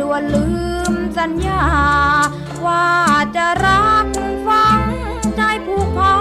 [0.00, 0.46] ด่วนลื
[0.92, 1.64] มสัญญา
[2.66, 2.88] ว่า
[3.36, 4.06] จะรัก
[4.46, 4.80] ฟัง
[5.36, 6.16] ใจผูกพั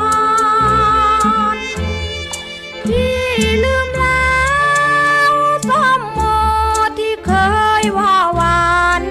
[1.55, 1.57] น
[2.87, 3.19] พี่
[3.63, 4.41] ลืมแล้
[5.31, 5.33] ว
[5.69, 6.19] สมโม
[6.99, 7.31] ที่เค
[7.81, 9.01] ยว่าวาน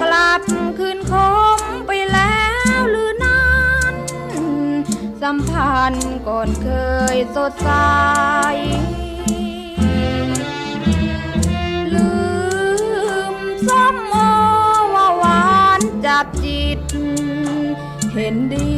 [0.00, 0.40] กลับ
[0.78, 1.12] คืนค
[1.56, 2.46] มไปแล้
[2.78, 3.48] วหรือนั้
[3.92, 3.94] น
[5.22, 6.68] สัมพันธ์ก่อนเค
[7.14, 7.70] ยสดใส
[18.14, 18.70] เห็นดี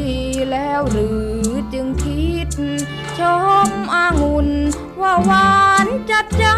[0.50, 1.08] แล้วหรื
[1.44, 2.48] อจึงคิด
[3.18, 3.20] ช
[3.66, 4.48] มอางุ่น
[5.00, 5.52] ว่าหวา
[5.84, 6.56] นจัดจ้า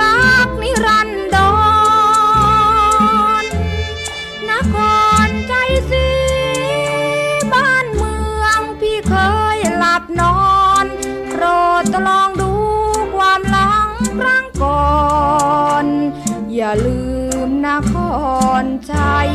[0.00, 1.36] รักนิรันด
[3.42, 3.44] ร
[4.50, 4.76] นค
[5.26, 5.54] รใจ
[5.90, 6.08] สี
[7.52, 8.14] บ้านเมื
[8.44, 9.14] องพี่เค
[9.56, 10.86] ยหลับนอน
[11.30, 11.44] โปร
[11.82, 12.52] ดลองดู
[13.14, 14.96] ความหลังครั้งก่อ
[15.84, 15.86] น
[16.54, 17.02] อย่าลื
[17.46, 17.94] มนค
[18.62, 19.30] รชัย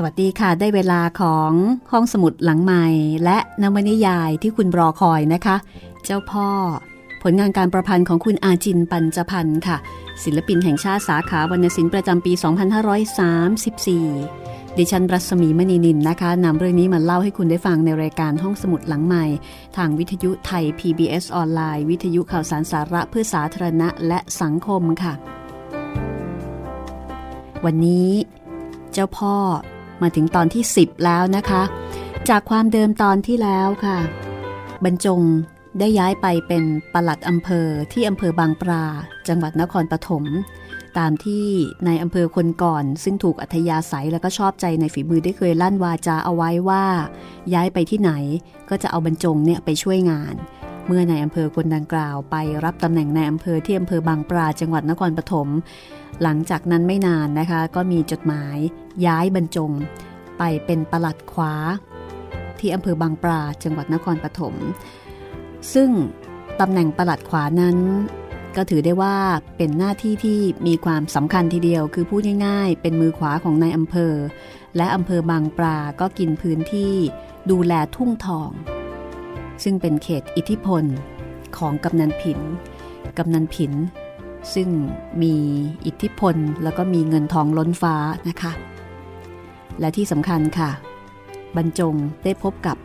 [0.00, 1.52] สวัสดีค่ะ ได้เวลาของ
[1.92, 2.86] ห้องสมุดหลังใหม่
[3.24, 5.56] และนวนิยายที่คุณรอคอยนะคะ
[6.04, 6.48] เจ้าพ่อ
[7.22, 9.76] ผลงานการประพันธ์ของคุณอาจินปัญจพันธ์ค่ะ
[10.22, 12.32] ศิลปินแห่งชาติสาขาวรรณศิลป์ประจำปี
[14.00, 19.24] 2534 ดิฉันรัศมีมณีนินนะคะนำเรื่องนี้มาเล่าให้คุณได้ฟังในรายการห้องสมุดหลังใหม่
[19.76, 25.12] ทางวิทยุไทย PBS ออนไลน์ วิทยุข่าวสารสาระเพื่อสาธารณะและสังคมค่ะ
[27.64, 28.10] วันนี้
[28.92, 29.34] เจ้าพ่อ
[30.02, 31.62] มาถึงตอนที่ 10 แล้วนะคะ
[32.28, 33.98] จากความเดิมตอนที่แล้วค่ะ
[34.84, 35.20] บรรจง
[35.78, 38.84] ได้ย้ายไปเป็นปลัดอำเภอที่อำเภอบางปรา
[39.28, 40.24] จังหวัดนครปฐม
[40.98, 41.46] ตามที่
[41.86, 46.84] ในอำเภอคนก่อน ซึ่งถูกอัธยาศัยแล้วก็ชอบใจในฝีมือได้เคยลั่นวาจาเอาไว้ว่า
[47.54, 48.12] ย้ายไปที่ไหน
[48.68, 50.34] ก็จะเอาบรรจงเนี่ยไปช่วยงาน
[50.90, 55.48] เมื่อในอำเภอคนดังกล่าวไปรับตำแหน่งในอำเภอที่อำเภอบางปราจังหวัดนครปฐม
[56.22, 58.56] หลังจากนั้นไม่นานนะคะ ก็มีจดหมาย
[59.06, 59.70] ย้ายบรรจง
[60.38, 61.54] ไปเป็นประหลัดขวา
[62.58, 64.54] ที่อำเภอบางปราจังหวัดนครปฐม
[65.74, 65.90] ซึ่ง
[66.60, 67.76] ตำแหน่งประหลัดขวานั้น
[68.56, 69.16] ก็ถือได้ว่า
[69.56, 74.14] เป็นหน้าที่ที่มีความสำคัญทีเดียว คือพูดง่ายๆ เป็นมือขวาของนายอำเภอ
[74.76, 76.94] และอำเภอบางปราก็กินพื้นที่
[77.50, 78.50] ดูแลทุ่งทอง
[79.64, 80.84] ซึ่งเป็นเขตอิทธิพล
[81.58, 82.40] ของกำนันผิน
[83.18, 83.72] กำนันผิน
[84.54, 84.68] ซึ่ง
[85.22, 85.34] มี
[85.86, 87.96] อิทธิพลแล้วก็มีเงินทองล้นฟ้า
[88.28, 88.52] นะคะ
[89.80, 90.70] และที่สำคัญค่ะ
[91.56, 91.94] บรรจง
[92.24, 92.76] ได้พบกับ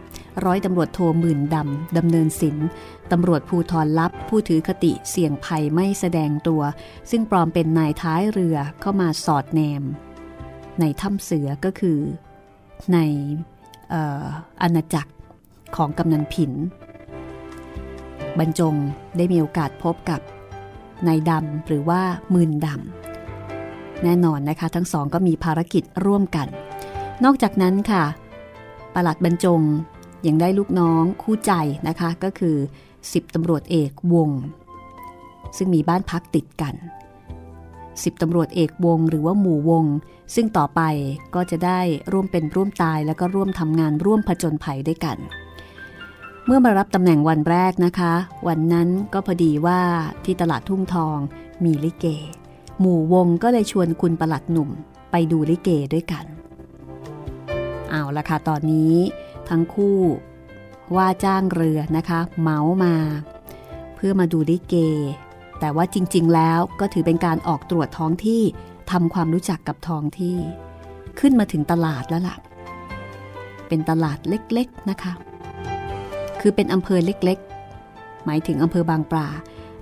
[0.45, 2.67] ร้อยตำรวจโทหมื่นดำดำเนินศิลป์
[3.11, 6.61] ตำรวจภูทรลับ ผู้ถือคติเสี่ยงภัยไม่แสดงตัว
[7.11, 9.83] ซึ่งปลอมเป็นนายท้ายเรือเข้ามาสอดแนม
[10.79, 11.99] ในถ้ำเสือก็คือ
[12.93, 12.97] ใน
[14.61, 15.11] อาณาจักร
[15.75, 16.51] ของกำนันผิน
[18.39, 18.75] บรรจง
[19.17, 20.21] ได้มีโอกาสพบกับ
[21.07, 22.01] นายดำหรือว่า
[22.33, 26.47] มืนดำ แน่นอนนะคะ ทั้งสองก็มีภารกิจร่วมกัน
[27.23, 28.03] นอกจากนั้นค่ะ
[28.95, 29.61] ประหลัดบรรจง
[30.27, 31.53] ยังได้ลูกน้องคู่ใจ
[31.87, 32.55] นะคะก็คือ
[33.13, 34.29] สิบตำรวจเอกวง
[35.57, 36.75] ซึ่งมีบ้านพักติดกัน
[38.03, 39.85] สิบตำรวจเอกวงหรือว่าหมู่วง
[40.35, 40.81] ซึ่งต่อไป
[41.35, 41.79] ก็จะได้
[42.11, 45.17] ร่วมเป็นร่วมตายแล้วก็ร่วมทำงานร่วมผจญภัยด้วยกัน
[46.45, 48.13] เมื่อมารับตำแหน่งวันแรกนะคะ
[48.47, 49.81] วันนั้นก็พอดีว่า
[50.25, 51.17] ที่ตลาดทุ่งทอง
[51.63, 52.05] มีลิเก
[52.79, 54.69] หมู่วงก็เลยชวนคุณประหลัดหนุ่ม
[55.11, 56.25] ไปดูลิเกด้วยกัน
[57.89, 58.95] เอาละค่ะตอนนี้
[59.49, 59.99] ทั้งคู่
[60.95, 62.95] ว่าจ้างเรือนะคะ เมาส์มา
[63.95, 64.75] เพื่อมาดูลิเก
[65.59, 68.41] แต่ว่าจริงๆแล้วก็ถือเป็นการออกตรวจท้องที่
[68.91, 70.37] ทำความรู้จักกับท้องที่
[71.19, 72.37] ขึ้นมาถึงตลาดแล้วล่ะ
[73.67, 75.13] เป็นตลาดเล็กๆนะคะ
[76.45, 79.27] คือเป็นอำเภอเล็กๆ หมายถึงอำเภอบางปลา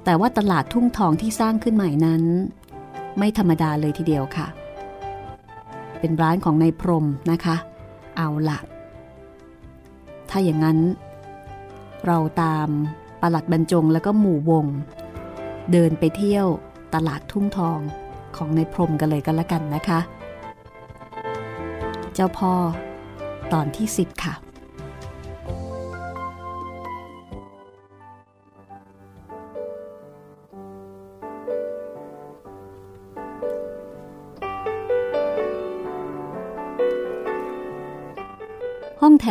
[0.05, 2.23] แต่ว่าตลาดทุ่งทองที่สร้างขึ้นใหม่นั้น
[3.17, 4.47] ไม่ธรรมดาเลยทีเดียวค่ะ
[5.99, 7.55] เป็นร้านของนายพรมนะคะ
[8.17, 8.59] เอาละ
[10.29, 10.79] ถ้าอย่างนั้น
[12.05, 12.67] เราตาม
[13.21, 14.65] ปลัดบรรจงแล้วก็หมู่วง
[15.71, 16.47] เดินไปเที่ยว
[16.93, 17.79] ตลาดทุ่งทอง
[18.35, 19.99] ของในพรมกันเลยกันละกันนะคะ
[22.13, 22.53] เจ้าพ่อ
[23.53, 24.35] ตอนที่สิบค่ะ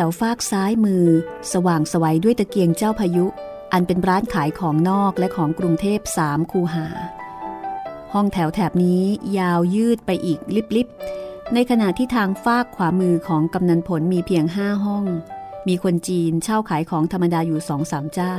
[0.06, 1.06] วฟากซ้ายมือ
[1.52, 3.26] สว่างสวัยด้วยตะเกียงเจ้าพายุ
[3.72, 6.86] อันเป็นร้านขายของนอกและของกรุงเทพสามคูหา
[8.12, 9.02] ห้องแถวแถบนี้
[9.38, 10.38] ยาวยืดไปอีก
[10.76, 15.04] ลิบๆในขณะที่ทางฟากขวามือของกำนันผลมีเพียงห้าห้อง
[15.68, 18.36] มีคนจีนเช่าขายของธรรมดาอยู่สองสามเจ้า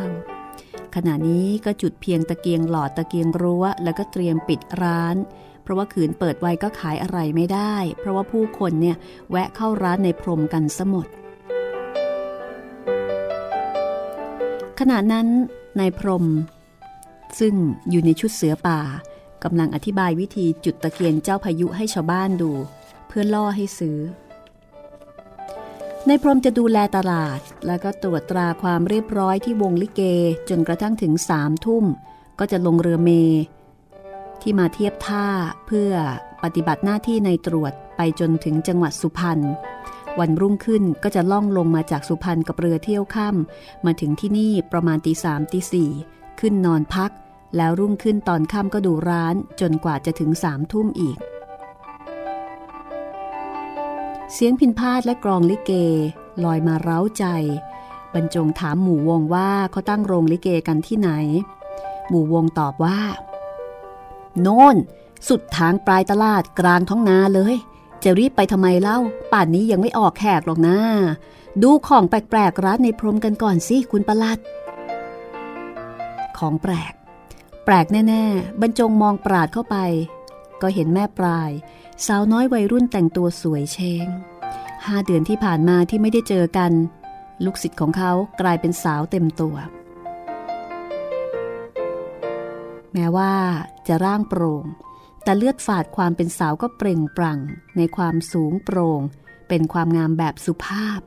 [0.96, 5.16] ขณะนี้ก็จุดเพียงตะเกียงหลอดตะเกียงรั้ว แล้วก็เตรียมปิดร้าน
[5.64, 8.98] เพราะว่าขืนเปิดไว้ก็ขายอะไรไม่ได้ เพราะว่าผู้คนเนี่ย
[9.30, 11.08] แวะเข้าร้านในพรมกันสมด
[14.84, 15.28] ขณะนั้น
[15.80, 16.26] นายพรม
[17.40, 17.54] ซึ่ง
[17.90, 18.80] อยู่ในชุดเสือป่า
[19.44, 22.52] กำลังอธิบายวิธีจุดตะเกียงเจ้าพายุให้ชาวบ้านดู
[23.08, 23.98] เพื่อล่อให้ซื้อ
[26.08, 30.02] นายพรมจะดูแลตลาด แล้วก็ตรวจตราความเรียบร้อยที่วงลิเก
[30.50, 31.86] จนกระทั่งถึงสามทุ่ม
[32.40, 33.10] ก็จะลงเรือเม
[34.42, 35.28] ที่มาเทียบท่า
[35.68, 35.92] เพื่อ
[36.44, 39.40] ปฏิบัติหน้าที่ในตรวจไปจนถึงจังหวัดสุพรรณ
[40.20, 45.90] วันรุ่งขึ้นก็จะล่องลงมาจากสุพรรณกับเรือเที่ยวค่ำมาถึงที่นี่ประมาณตีสามตีสี่
[46.40, 47.12] ขึ้นนอนพัก
[47.58, 51.18] แล้วรุ่งขึ้นตอนค่ำก็ดูร้านจนกว่าจะถึงสามทุ่มอีก
[54.34, 55.72] เสียงพินพาดและกรองลิเก
[56.44, 57.26] ลอยมาเร้าใจ
[58.14, 61.10] บรรจงถามหมู่วงว่าเขาตั้งโรงลิเกกันที่ไหน
[62.10, 63.00] หมู่วงตอบว่า
[64.42, 64.76] โน่น
[65.28, 67.56] สุดทางปลายตลาดกลางท้องนาเลย
[68.04, 68.98] จะรีบไปทำไมเล่า
[69.32, 70.78] ป่านนี้ยังไม่ออกแขกหรอกนะ
[71.62, 74.40] ดูของแปลกๆร้านในพรมกันก่อนสิคุณประหลัด
[76.38, 76.94] ของแปลก
[77.66, 79.78] แปลกแน่ๆ บรรจงมองปราดเข้าไป
[80.62, 81.52] ก็เห็นแม่ปลาย
[82.06, 84.08] สาวน้อยวัยรุ่นแต่งตัวสวยเชง
[84.86, 86.72] ห้าเดือนที่ผ่านมาที่ไม่ได้เจอกัน
[87.46, 89.56] ลูกศิษย์ของเขากลายเป็นสาวเต็มตัว
[92.94, 93.34] แม้ว่า
[93.88, 94.66] จะร่างโปร่ง
[95.24, 97.40] แต่เลือดฝาดความเป็นสาวก็เปล่งปลั่ง
[97.78, 99.02] ในความสูงโปร่ง
[99.48, 101.02] เป็นความงามแบบสุภาพ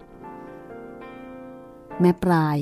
[2.00, 2.56] แม่ปลาย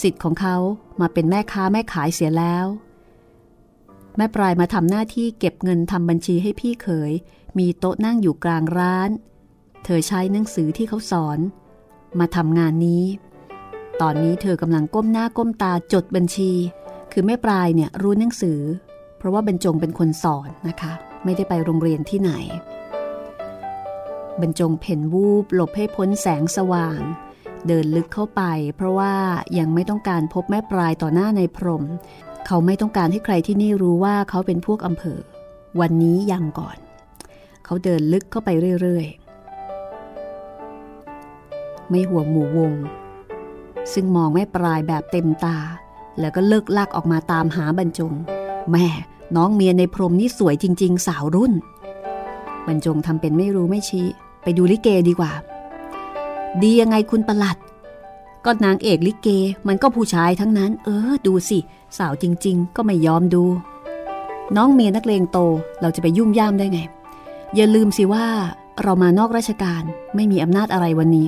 [0.00, 0.56] สิทธิ์ของเขา
[1.00, 2.66] มาเป็นแม่ค้าแม่ขายเสียแล้ว
[4.16, 7.12] แม่ปลายมาทำหน้าที่เก็บเงินทำบัญชีให้พี่เขย
[7.58, 9.10] มีโต๊ะนั่งอยู่กลางร้าน
[9.84, 11.38] เธอใช้หนังสือที่เขาสอน
[12.18, 13.04] มาทำงานนี้
[14.00, 16.52] ตอนนี้เธอกำลังก้มหน้าก้มตาจดบัญชี
[17.12, 18.60] คือแม่ปลายเนี่ยรู้หนังสือ
[19.24, 20.92] ราะว่าบรรจงเป็นคนสอนนะคะ
[21.24, 22.32] ไม่ได้ไปโรงเรียนที่ไหน
[24.40, 27.00] บรรจงเพ่นวูบหลบให้พ้นแสงสว่าง
[27.66, 28.42] เดินลึกเข้าไป
[28.76, 29.14] เพราะว่า
[29.58, 31.84] ยังไม่ต้องการพบแม่ปลายต่อหน้าในพรม
[32.46, 35.20] เขาไม่ต้องการให้ใครที่นี่รู้ว่าเขาเป็นพวกอำเภอ
[35.80, 36.76] วันนี้ยังก่อน
[37.64, 38.48] เขาเดินลึกเข้าไป
[38.80, 42.74] เรื่อยๆ ไม่ห่วงหมู่วง
[43.92, 45.58] ซึ่งมองแม่ปลายแบบเต็มตา
[46.20, 48.12] แล้วก็เลิกลักออกมาตามหาบรรจง
[48.72, 48.86] แม่
[49.36, 51.52] น้องเมียในพรมนี่สวยจริง ๆ สาวรุ่น
[52.66, 54.06] บรรจงทำเป็นไม่รู้ไม่ชี้
[54.42, 55.32] ไปดูลิเกดีกว่า
[56.62, 57.56] ดียังไงคุณประหลัด
[58.44, 59.28] ก็นางเอกลิเก
[59.68, 61.58] มันก็ผู้ชายทั้งนั้น เออ ดูสิ
[61.98, 63.44] สาวจริง ๆ ก็ไม่ยอมดู
[64.56, 65.38] น้องเมียนักเลงโต
[65.80, 66.80] เราจะไปยุ่งย่ามได้ไง
[67.54, 68.26] อย่าลืมสิว่า
[68.82, 69.82] เรามานอกราชการ
[70.14, 71.26] ไม่มีอำนาจอะไรวันนี้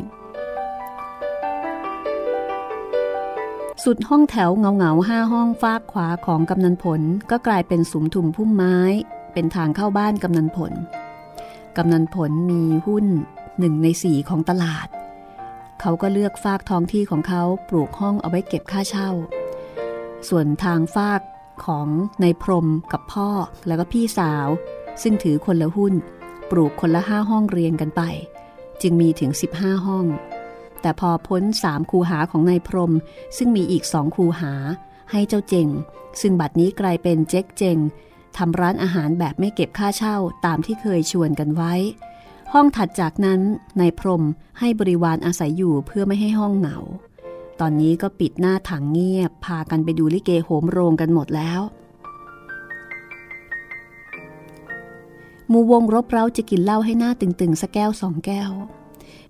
[3.89, 7.01] สุดห้องแถวเงาเงาห้าห้องฟากขวาของกำนันผล
[7.31, 8.79] ก็กลายเป็นสุมถุมพุ่มไม้
[9.33, 10.73] เป็นทางเข้าบ้านกำนันผล
[11.77, 13.07] กำนันผลมีหุ้น
[13.59, 14.89] หนึ่งในสี่ของตลาด
[15.81, 19.11] เขาก็เลือกฟากท้องที่ของเขาปลูกห้องเอาไว้เก็บค่าเช่า
[20.29, 21.21] ส่วนทางฟาก
[21.65, 21.89] ของ
[22.21, 23.29] ในพรมกับพ่อ
[23.67, 24.49] แล้วก็พี่สาว
[25.03, 25.95] ซึ่งถือคนละหุ้น
[26.51, 28.03] ปลูกคนละห้าห้องเรียงกันไป
[28.83, 30.07] จึงมีถึง 15 ห้อง
[30.87, 32.93] แต่พอพ้นสามคูหาของนายพรม
[33.37, 34.53] ซึ่งมีอีกสองคูหา
[35.11, 35.69] ให้เจ้าเจง
[36.21, 37.79] ซึ่งบัดนี้กลายเป็นเจ๊กเจง
[38.37, 40.17] ทำร้านอาหารแบบไม่เก็บค่าเช่า
[40.47, 41.75] ตามที่เคยชวนกันไว้
[42.53, 43.41] ห้องถัดจากนั้น
[43.81, 44.23] นายพรม
[44.59, 46.79] ให้บริวารอาศัยอยู่เพื่อไม่ให้ห้องเหงา
[47.61, 51.61] ตอนนี้ก็ปิดหน้าถังเงียบ พากันไปดูลิเกโหมโรงกันหมดแล้ว
[55.53, 58.53] มูวงรบเร้าจะกินเหล้าให้หน้าตึงๆสักแก้วสองแก้ว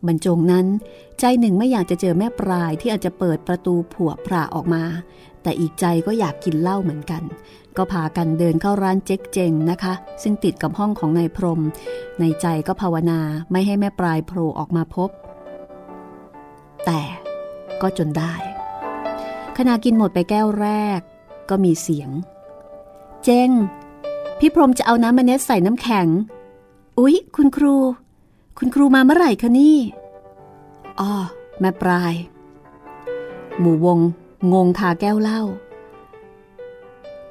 [0.06, 0.66] บรรจงนั้น
[1.20, 4.82] ใจหนึ่งไม่อยากจะเจอแม่ปลายที่อาจจะเปิดประตูผัวพระออกมา
[5.42, 7.22] แต่อีกใจก็อยากกินเหล้าเหมือนกัน
[7.76, 11.60] ก็พากันเดินเข้าร้านเจ๊กเจงนะคะ ซึ่งติดกับห้องของนายพรม
[12.20, 15.10] ในใจก็ภาวนาไม่ให้แม่ปลายโผล่ออกมาพบ
[16.86, 17.00] แต่
[17.80, 18.34] ก็จนได้
[19.56, 21.00] ขณะกินหมดไปแก้วแรก
[21.50, 22.10] ก็มีเสียง
[23.24, 23.50] เจง
[24.38, 26.06] พี่พรมจะเอาน้ำมเนสใส่น้ำแข็ง
[26.98, 27.76] อุ๊ย คุณครู
[28.58, 29.76] คุณครูมาเมื่อไหร่คะนี่
[31.00, 31.12] อ๋อ
[31.60, 32.14] แม่ปลาย
[33.60, 33.98] หมู่วง
[34.52, 35.40] งงคาแก้วเหล้า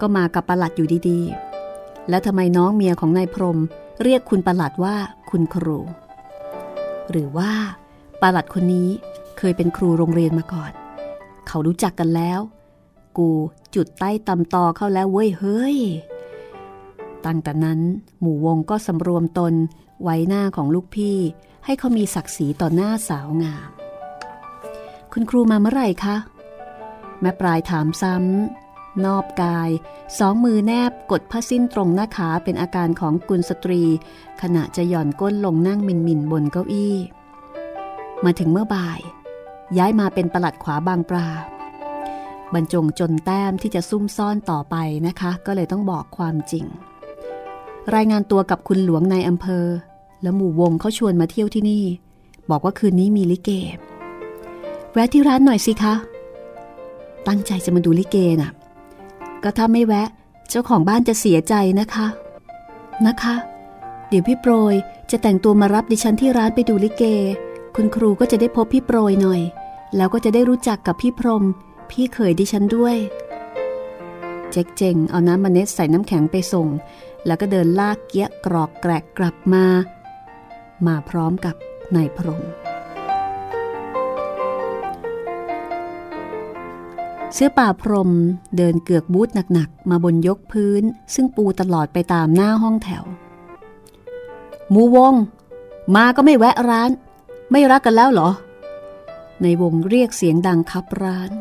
[0.01, 3.60] ก็มากับประหลัดอยู่ดีๆ แล้วทำไมน้องเมียของนายพรม
[4.03, 4.96] เรียกคุณประหลัดว่า
[5.29, 5.79] คุณครู
[7.12, 7.51] หรือว่า
[8.22, 8.89] ประหลัดคนนี้
[9.38, 10.72] เคยเป็นครูโรงเรียนมาก่อน
[11.48, 12.39] เขารู้จักกันแล้ว
[13.17, 13.29] กู
[13.75, 15.77] จุดใต้ตำตอเข้าแล้วเว้ยเฮ้ย
[17.25, 17.79] ตั้งแต่นั้น
[18.20, 19.53] หมู่วงก็สำรวมตน
[20.04, 21.18] ไว้หน้าของลูกพี่
[21.66, 23.70] ให้เขามีศักดิ์ศรีต่อหน้าสาวงาม
[25.14, 26.16] คุณครูมาเมื่อไหร่คะ
[27.22, 29.70] แม่ปลายถามซ้ำ นอบกาย
[30.20, 33.84] สองมือแนบกดผ้าสิ้นตรงหน้าขาเป็นอาการของกุลสตรี
[34.42, 36.96] ขณะจะหย่อนก้นลงนั่งมินมินบนเก้าอี้
[38.25, 39.00] มาถึงเมื่อบ่าย
[39.78, 41.28] ย้ายมาเป็นประหลัดขวาบางปลา
[42.54, 44.75] บรรจงจนแต้มที่จะซุ่มซ่อนต่อไป
[45.08, 46.66] นะคะ ก็เลยต้องบอกความจริง
[47.94, 49.65] รายงานตัวกับคุณหลวงในอำเภอ
[50.22, 51.84] แล้วหมู่วงเขาชวนมาเที่ยวที่นี่
[52.50, 53.50] บอกว่าคืนนี้มีลิเก
[54.94, 55.96] แวะที่ร้านหน่อยสิคะ
[57.27, 58.51] ตั้งใจจะมาดูลิเกน่ะ
[59.44, 60.08] ก็ถ้าไม่แวะ
[60.50, 62.08] เจ้าของบ้านจะเสียใจนะคะ
[63.08, 63.36] นะคะ
[64.10, 64.75] เดี๋ยวพี่โปรย
[65.12, 67.04] จะแต่งตัวมารับดิฉันที่ร้านไปดูลิเก
[67.75, 69.42] คุณครูก็จะได้พบพี่โปรยหน่อย
[69.96, 71.44] แล้วก็จะได้รู้จักกับพี่พรม
[71.92, 72.96] พี่เขยดิฉันด้วย
[74.51, 76.68] เจ๊กเจงเอาน้ำมาเน็ตใส่น้ำแข็งไปส่ง
[77.25, 79.65] แล้วก็เดินลากเกี้ยกรอกแกรกกลับมา
[80.88, 81.55] มาพร้อมกับ
[81.96, 82.44] นายพรม
[87.34, 88.12] เสื้อป่าพรม
[88.58, 93.03] เดินเกือกบูทหนักๆ มาบนยกพื้น ซึ่งปูตลอดไปตามหน้าห้องแถว
[94.74, 95.13] มูวง
[95.96, 96.91] มาก็ไม่แวะร้าน
[97.51, 98.29] ไม่รักกันแล้วเหรอ
[99.41, 101.32] ในวงเรียกเสียงดังคับร้าน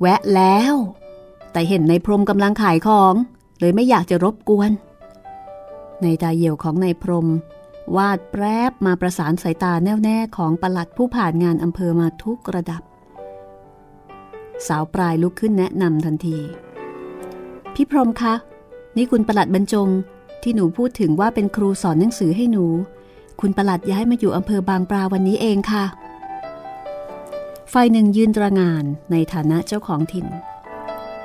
[0.00, 0.74] แวะแล้ว
[1.52, 3.14] แต่เห็นในพรมกำลังขายของ
[3.60, 4.70] เลยไม่อยากจะรบกวน
[6.02, 7.28] ในตาเหี่ยวของนายพรม
[7.96, 12.82] วาดแปรบมาประสานสายตาแน่วแน่ของประหลัดผู้ผ่านงานอำเภอมาทุกระดับ
[14.66, 16.38] สาวปลายลุกขึ้นแนะนำทันที
[17.74, 18.34] พี่พรมคะ
[18.96, 19.88] นี่คุณประหลัดบรรจง
[20.42, 22.66] ที่หนูพูดถึงว่าเป็นครูสอนหนังสือให้หนู
[23.40, 25.84] คุณประหลัดย้ายมาอยู่อำเภอบางปลาวันนี้เองค่ะ
[27.72, 30.26] ฝ่ายหนึ่งยืนตระงานในฐานะเจ้าของถิ่น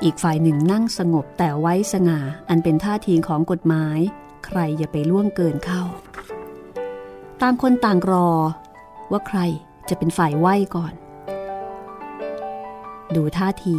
[0.03, 2.19] อีกฝ่ายหนึ่งนั่งสงบแต่ไว้สง่า
[2.50, 4.00] อันเป็นท่าทีของกฎหมาย
[4.45, 5.83] ใครอย่าไปล่วงเกินเข้า
[7.41, 8.29] ต่างคนต่างรอ
[9.12, 9.39] ว่าใคร
[9.89, 10.93] จะเป็นฝ่ายไหวก่อน
[13.15, 13.77] ดูท่าที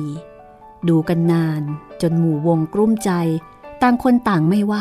[0.89, 1.63] ดูกันนาน
[2.03, 3.11] จนหมู่วงกลุ้มใจ
[3.83, 4.75] ต่างคนต่างไม่ไหว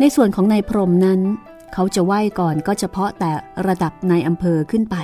[0.00, 1.20] ในส่วนของนายพรมนั้น
[1.72, 3.30] เขาจะไหวก่อนก็เฉพาะแต่
[3.66, 4.96] ระดับนายอำเภอขึ้นไป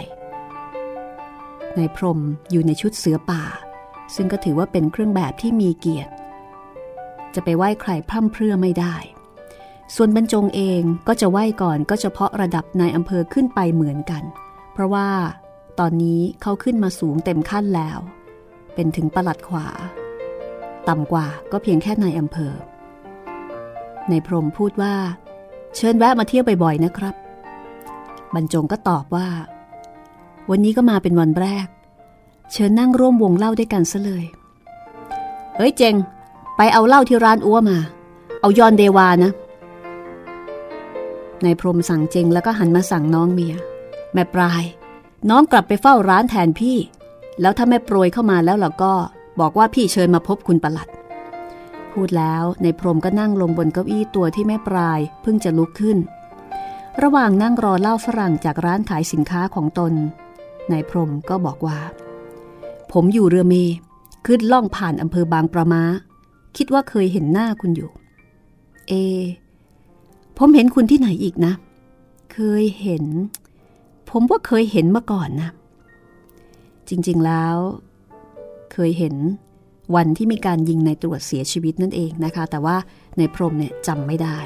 [1.78, 2.20] นายพรม
[2.50, 3.42] อยู่ในชุดเสือป่า
[4.14, 6.12] ซึ่งก็ถือว่าเป็นเครื่องแบบที่มีเกียรติ
[7.34, 8.94] จะไปไหว้ใครพร่ำเพรื่อไม่ได้
[9.94, 14.22] ส่วนบรรจงเองก็จะไหว้ก่อนก็เฉพาะระดับนายอำเภอขึ้นไปเหมือนกัน
[14.72, 15.08] เพราะว่า
[15.78, 17.98] ตอนนี้เขาขึ้นมาสูงเต็มขั้นแล้ว
[18.74, 19.66] เป็นถึงประหลัดขวา
[20.88, 22.54] ต่ำกว่าก็เพียงแค่นายอำเภอ
[24.08, 24.94] ในพรมพูดว่า
[25.76, 27.14] เชิญแวะมาเที่ยวบ่อยๆนะครับ
[28.34, 29.28] บรรจงก็ตอบว่า
[30.50, 31.66] วันนี้ก็มาเป็นวันแรก
[32.52, 34.24] เชิญนั่งร่วมวงเล่าด้วยกันซะเลย
[35.56, 35.94] เฮ้ยเจง
[36.56, 37.78] ไปเอาเหล้าที่ร้านอ้วมา
[38.40, 39.32] เอายอนเดวานะ
[41.44, 43.54] นายพรมสั่งเจงแล้วก็หันมาสั่งน้องเมีย
[44.12, 44.64] แม่ปลาย
[45.30, 46.76] น้องกลับไปเฝ้าร้านแทนพี่
[47.40, 48.94] แล้วถ้าแม่โปรยเข้ามาแล้วล่ะก็
[49.40, 50.88] บอกว่าพี่เชิญมาพบคุณประหลัด
[51.92, 55.98] พูดแล้วในพรมก็นั่งลงบนเก้าอี้ตัวที่แม่ปลายเพิ่งจะลุกขึ้น
[57.02, 59.92] ระหว่างนั่งรอเหล้าฝรั่งจากร้านขายสินค้าของตน
[60.70, 61.78] นายพรมก็บอกว่า
[62.92, 63.54] ผมอยู่เรือเม
[64.26, 65.82] ขึ้นล่องผ่านอำเภอบางประมา
[66.56, 67.90] คิดว่าเคยเห็นหน้าคุณอยู่
[68.88, 68.92] เอ
[70.38, 71.52] ผมเห็นคุณที่ไหนอีกนะ
[72.32, 73.04] เคยเห็น
[74.10, 75.50] ผมว่าเคยเห็นมาก่อนนะ
[76.88, 77.56] จริงๆแล้ว
[78.72, 79.14] เคยเห็น
[79.94, 82.76] วันที่มีการยิงในตรวจเสียชีวิตนั่นเองนะคะ แต่ว่า
[83.18, 84.38] ในพรมเนี่ยจำไม่ได้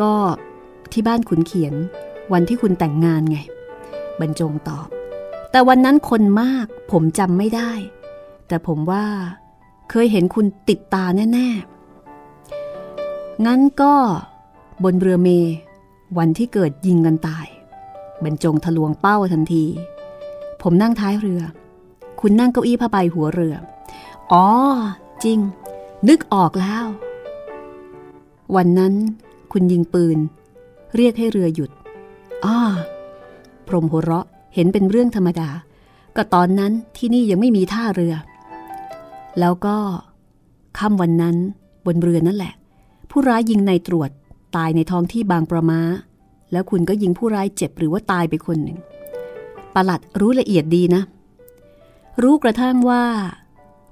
[0.00, 0.14] ก็
[0.92, 1.74] ที่บ้านขุนเขียน
[2.32, 3.38] วันที่คุณแต่งงานไง
[4.20, 4.88] บรรจงตอบ
[5.50, 7.70] แต่วันนั้นคนมากผมจำไม่ได้
[8.48, 9.04] แต่ผมว่า
[9.90, 11.48] เคยเห็นคุณติดตาแน่
[12.66, 13.94] ๆ งั้นก็
[14.84, 15.28] บนเรือเม
[16.18, 17.46] วันที่เกิดยิงกันตาย
[18.22, 19.64] บรรจงทะลวงเป้าทันที
[20.62, 21.42] ผมนั่งท้ายเรือ
[22.20, 23.54] คุณนั่งเก้าอี้ผ้าใบหัวเรือ
[24.32, 24.46] อ๋อ
[25.24, 25.38] จริง
[26.08, 26.84] นึกออกแล้ว
[28.56, 28.94] วันนั้น
[29.52, 30.18] คุณยิงปืน
[30.96, 31.70] เรียกให้เรือหยุด
[32.44, 32.58] อ้า
[33.66, 34.26] พรมหัวเราะ
[34.58, 35.48] เห็นเป็นเรื่องธรรมดา
[36.16, 38.14] ก็ตอนนั้นที่นี่ยังไม่มีท่าเรือ
[39.40, 39.76] แล้วก็
[40.78, 41.36] ค่ำวันนั้น
[41.86, 42.52] บนเรือนั่นแหละ
[43.10, 44.10] ผู้ร้ายยิงในตรวจ
[44.56, 45.80] ตายในท้องที่บางประมา
[46.52, 48.78] แล้วคุณก็ยิงผู้ร้ายเจ็บหรือว่าตายไปคนหนึ่ง
[49.74, 51.02] ประหลัดรู้ละเอียดดีนะ
[52.22, 53.04] รู้กระทั่งว่า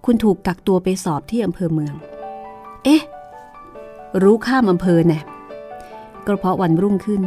[0.04, 1.94] คุณถูกกักตัวไปสอบที่อำเภอเมือง
[2.84, 3.02] เอ๊ะ
[4.22, 5.20] รู้ข้ามอำเภอแน่
[6.26, 7.22] ก็เพราะวันรุ่งขึ้น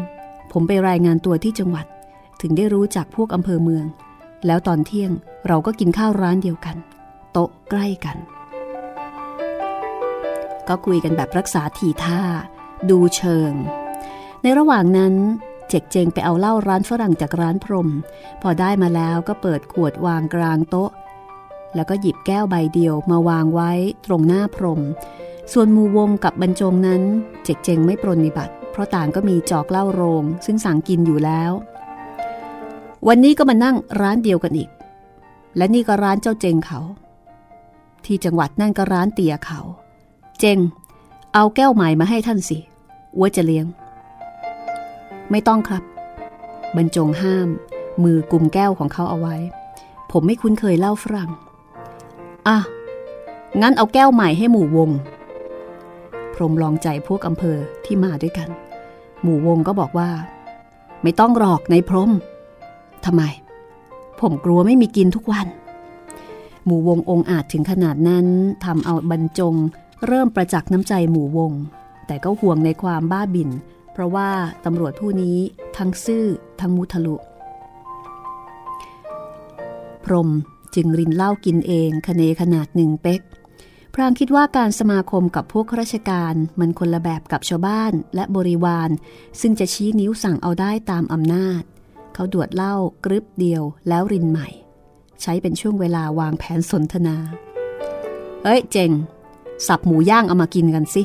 [0.52, 1.86] ผมไปรายงานตัวที่จังหวัด
[2.42, 3.86] ถึงได้รู้จากพวกอำเภอเมือง
[4.46, 5.12] แล้วตอนเที่ยง
[5.48, 6.78] เราก็กินข้าวร้านเดียวกัน
[7.32, 8.18] โต๊ะใกล้กัน
[10.68, 12.22] ก็คุยกันแบบรักษาทีท่า
[12.90, 13.54] ดูเชิง
[14.42, 15.14] ในระหว่างนั้น
[15.70, 17.90] เจกเจงไปเอาเหล้าร้านฝรั่งจากร้านพรม
[18.42, 20.92] พอได้มาแล้วก็เปิดขวดวางกลางโต๊ะ
[21.76, 23.72] แล้วก็หยิบแก้วใบเดียวมาวางไว้
[24.06, 24.82] ตรงหน้าพรม
[25.54, 27.02] ส่วนมูวงกับบรรจงนั้น
[27.44, 31.52] เจกเจงไม่ปรนนิบัติ เพราะต่างก็มีจอกเหล้าโรง ซึ่งสั่งกินอยู่แล้ว
[33.08, 34.70] วันนี้ก็มานั่งร้านเดียวกันอีก
[35.58, 36.80] และนี่ก็ร้านเจ้าเจงเขา
[38.06, 39.60] ที่จังหวัดนั่นก็ร้านเตียเขา
[40.40, 40.60] เจง
[41.34, 42.58] เอาแก้วใหม่มาให้ท่านสิ
[43.18, 43.66] วัวจะเลี้ยง
[45.32, 45.84] ไม่ต้องครับ
[46.76, 47.48] บรรจงห้าม
[48.04, 49.36] มือกลุ่มแก้วของเขาเอาไว้
[50.12, 51.32] ผมไม่คุ้นเคยเล่าฝรั่ง
[52.48, 52.58] อะ
[53.62, 54.90] งั้นเอาแก้วใหม่ให้หมู่วง
[56.34, 58.50] พรมลองใจพวกอำเภอที่มาด้วยกัน
[59.24, 60.10] หมู่วงก็บอกว่า
[61.04, 62.12] ไม่ต้องหรอกในพรม
[63.06, 63.24] ทำไม
[64.20, 65.48] ผมกลัวไม่มีกินทุกวัน
[66.66, 68.26] หมู่วงองอาจถึงขนาดนั้น
[68.66, 69.56] ทำเอาบรรจง
[70.08, 71.52] เริ่มประจักษ์น้ำใจหมู่วง
[72.08, 73.50] แต่ก็ห่วงในความบ้าบิ่น
[73.94, 74.30] เพราะว่า
[74.66, 75.38] ตำรวจผู้นี้
[75.78, 76.26] ทั้งซื่อ
[76.60, 77.16] ทั้งมุทะลุ
[80.06, 80.30] พรม
[80.76, 83.22] จึงรินเหล้ากินเองคเนขนาดหนึ่งเป๊ก
[83.94, 88.90] พรางคิดว่าการสมาคมกับพวกข้าราชการมันคนละแบบกับชาวบ้านและบริวาร
[89.42, 91.62] ซึ่งจะชี้นิ้วสั่งเอาได้ตามอำนาจ
[92.14, 94.48] เขาดวดเหล้ากรึบเดียวแล้วรินใหม่
[95.22, 97.16] ใช้เป็นช่วงเวลาวางแผนสนทนา
[98.44, 98.92] เอ้ยเจง
[99.68, 101.04] สับหมูย่างเอามากินกันสิ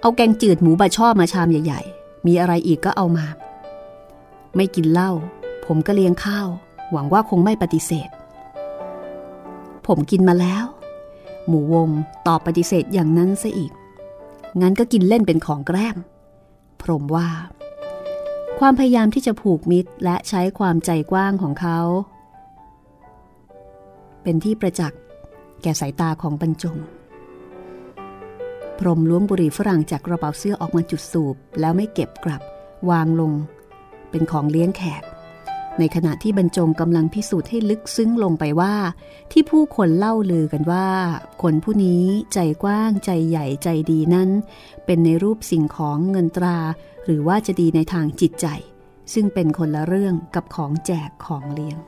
[0.00, 3.26] เอาแกงจืดหมูบะช่อมาชามใหญ่ ๆ มีอะไรอีกก็เอามา
[4.56, 5.10] ไม่กินเหล้า
[5.66, 6.48] ผมก็เลี้ยงข้าว
[6.92, 8.08] หวังว่าคงไม่ปฏิเสธ
[9.86, 10.64] ผมกินมาแล้ว
[11.48, 11.88] หมูวง
[12.26, 13.72] ตอบปฏิเสธอย่างนั้นซะอีก
[14.60, 15.96] งั้นก็กินเล่นเป็นของแกล้ม
[16.80, 17.28] พรมว่า
[18.62, 21.78] ความพยายามที่จะผูกมิตรและใช้ความใจกว้างของเขา
[24.22, 25.00] เป็นที่ประจักษ์
[25.62, 26.78] แก่สายตาของบรรจง
[28.78, 32.42] พรมล้วงบุหรี่ฝรั่งจากกระเป๋าเสื้อออกมาจุดสูบ แล้วไม่เก็บกลับ
[32.90, 33.32] วางลง
[34.10, 35.02] เป็นของเลี้ยงแขก
[35.78, 38.74] ในขณะที่บรรจงกำลังพิสูจน์ให้ลึกซึ้งลงไปว่า
[39.32, 40.88] ที่ผู้คนเล่าลือกันว่า
[41.42, 44.28] คนผู้นี้ใจกว้างใจใหญ่ใจดีนั้น
[44.86, 46.58] เป็นในรูปสิ่งของเงินตรา
[47.04, 48.46] หรือว่าจะดีในทางจิตใจ
[49.14, 51.78] ซึ่งเป็นคนละเรื่องกับของแจกของเลี้ยง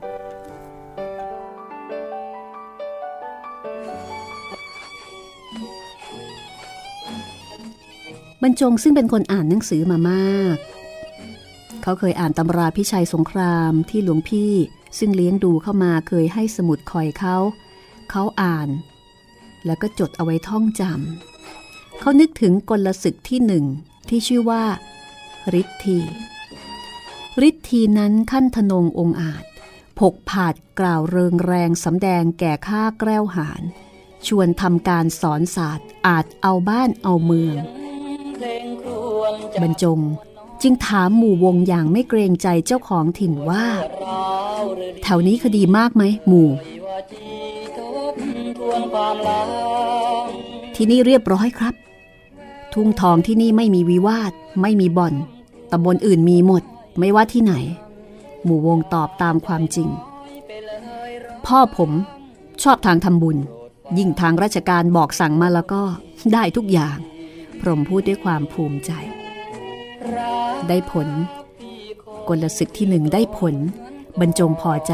[8.41, 10.57] บรรจงซึ่งเป็นคนอ่านหนังสือมามาก
[11.83, 14.53] เขาเคยอ่านตำราพิชัยสงครามที่หลวงพี่
[14.99, 17.37] ซึ่งเลี้ยงดูเข้ามาเคยให้สมุดคอยเขา
[18.09, 18.69] เขาอ่าน
[19.65, 23.65] แล้วก็จดเอาไว้ท่องจำเขานึกถึงกลศึกที่หนึ่ง
[24.09, 24.63] ที่ชื่อว่า
[25.61, 25.99] ฤทธี
[27.47, 29.43] ฤทธีนั้นขั้นทนงองอาจ
[29.99, 33.61] ผกผาดกล่าวเริงแรงสำแดงแก่ข้าแกล้วหาร
[34.27, 37.61] ชวนทำการสอนศาสตร์อาจเอาบ้านเอาเมือง
[39.61, 39.99] บรรจง
[40.61, 43.65] จึงถามหมู่วงอย่างไม่เกรงใจเจ้าของถิ่นว่า
[45.03, 46.49] แถวนี้คดีมากไหมหมู่
[50.75, 51.73] ที่นี่เรียบร้อยครับ
[52.73, 55.13] ทุ่งทองที่นี่ไม่มีวิวาท ไม่มีบ่อน
[55.71, 56.63] ตำบลอื่นมีหมด
[56.99, 57.53] ไม่ว่าที่ไหน
[58.43, 59.89] หมู่วงตอบตามความจริง
[61.45, 61.91] พ่อผม
[62.63, 63.37] ชอบทางทำบุญ
[63.97, 65.81] ยิ่งทางราชการบอกสั่งมาแล้วก็
[66.33, 66.97] ได้ทุกอย่าง
[67.59, 68.91] พรหมพูดด้วยความภูมิใจ
[70.69, 71.09] ได้ผล
[72.29, 73.55] กลศึกที่หนึ่งได้ผล
[74.19, 74.93] บรรจงพอใจ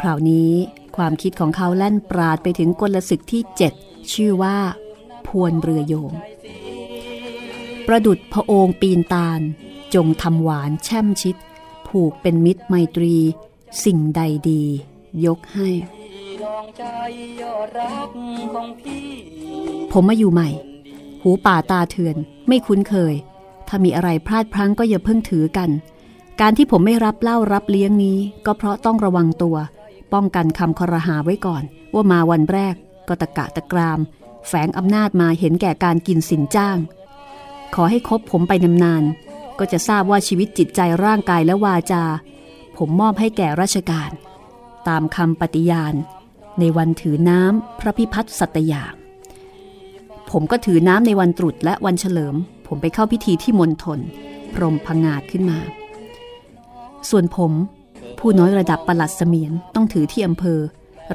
[0.00, 0.52] คราวนี้
[0.96, 3.72] ความคิดของเขาแล่นปราดไปถึงกลศึกที่เจ็ด
[4.12, 4.58] ชื่อว่า
[5.26, 6.12] พวนเรือโยง
[7.86, 9.40] ประดุดพระองค์ปีนตาล
[9.94, 11.36] จงทำหวานแช่มชิด
[11.88, 13.16] ผูกเป็นมิตรไมตรี
[13.84, 14.62] สิ่งใดดี
[15.26, 15.68] ยกให้
[19.92, 20.48] ผมมาอยู่ใหม่
[21.22, 22.16] หูป่าตาเถื่อน
[22.48, 23.14] ไม่คุ้นเคย
[23.68, 25.70] ถ้ามีอะไรพลาดพลั้งก็อย่าเพิ่งถือกัน
[26.40, 29.56] การที่ผมไม่รับเล่ารับเลี้ยงนี้ ก็เพราะต้องระวังตัว
[30.12, 31.62] ป้องกันคำคอรหาไว้ก่อน
[31.94, 32.74] ว่ามาวันแรก
[33.08, 34.00] ก็ตะกะตะกราม
[34.46, 36.78] แฝงอำนาจมาเห็นแก่การกินสินจ้าง
[37.74, 42.04] ขอให้คบผมไปนานๆก็จะทราบว่าชีวิตจิตใจร่างกายและวาจา
[42.76, 44.10] ผมมอบให้แก่ราชการ
[44.88, 45.94] ตามคำปฏิญาณ
[46.58, 48.82] ในวันถือน้ำพระพิพัฒน์สัตยา
[50.30, 52.34] ผมก็ถือน้ำในวันตรุษและวันเฉลิม
[52.68, 54.00] ผมไปเข้าพิธีที่มณฑล
[54.54, 55.58] พรมพงาดขึ้นมา
[57.10, 57.52] ส่วนผม
[58.18, 60.60] ผู้น้อยระดับประหลัดเสมียนต้องถือที่อำเภอ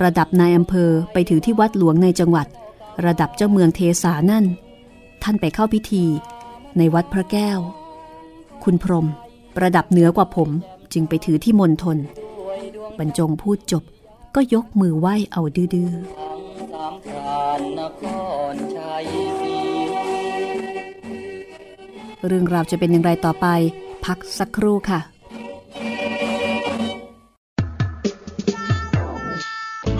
[0.03, 2.47] ระดับนายอำเภอไปถือที่วัดหลวงในจังหวัด
[3.05, 4.45] ระดับเจ้าเมืองเทสานั่น
[5.23, 6.03] ท่านไปเข้าพิธี
[6.77, 7.59] ในวัดพระแก้ว
[8.63, 9.07] คุณพรม
[9.61, 10.49] ระดับเหนือกว่าผม
[10.93, 11.97] จึงไปถือที่มณฑล
[12.97, 13.83] บรรจงพูดจบ
[14.35, 15.91] ก็ยกมือไหว้เอาดื้อ
[22.27, 23.47] เรื่องราวจะเป็นอย่างไรต่อไป
[24.05, 24.99] พักสักครู่ค่ะ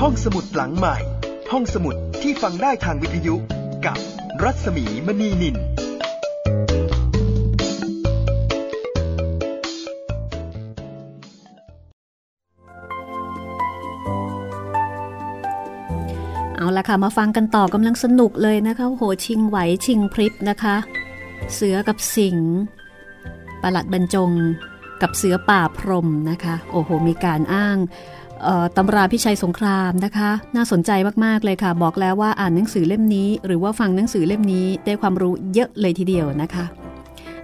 [0.02, 0.96] ห้องสมุดหลังใหม่
[1.52, 3.36] ห้องสมุดที่ฟังได้ทางวิทยุ
[3.86, 3.98] กับ
[4.44, 5.56] รัศมีมณีนิน
[16.58, 20.76] เอาละค่ะ มาฟังกันต่อกำลังสนุกเลยนะคะโหชิงไหวชิงพริบนะคะ
[21.54, 22.38] เสือกับสิง
[23.64, 24.32] ประหลัดบรรจง
[25.02, 27.78] กับเสือป่าพรมนะคะ โอ้โห มีการอ้าง
[28.78, 30.92] ตำราพิชัยสงครามนะคะ น่าสนใจ
[31.26, 36.66] มาก ๆ เลยค่ะ บอกแล้วว่าอ่านหนังสือเล่มนี้ หรือว่าฟังหนังสือเล่มนี้ได้ความรู้เยอะเลยทีเดียวนะคะ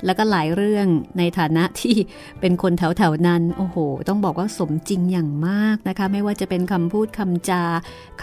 [0.05, 1.95] แล้วก็หลายเรื่องในฐานะที่
[2.39, 3.77] เป็นคนแถว ๆ นั้น โอ้โห
[4.09, 7.63] ต้องบอกว่าสมจริงอย่างมากนะคะ ไม่ว่าจะเป็นคำพูดคำจา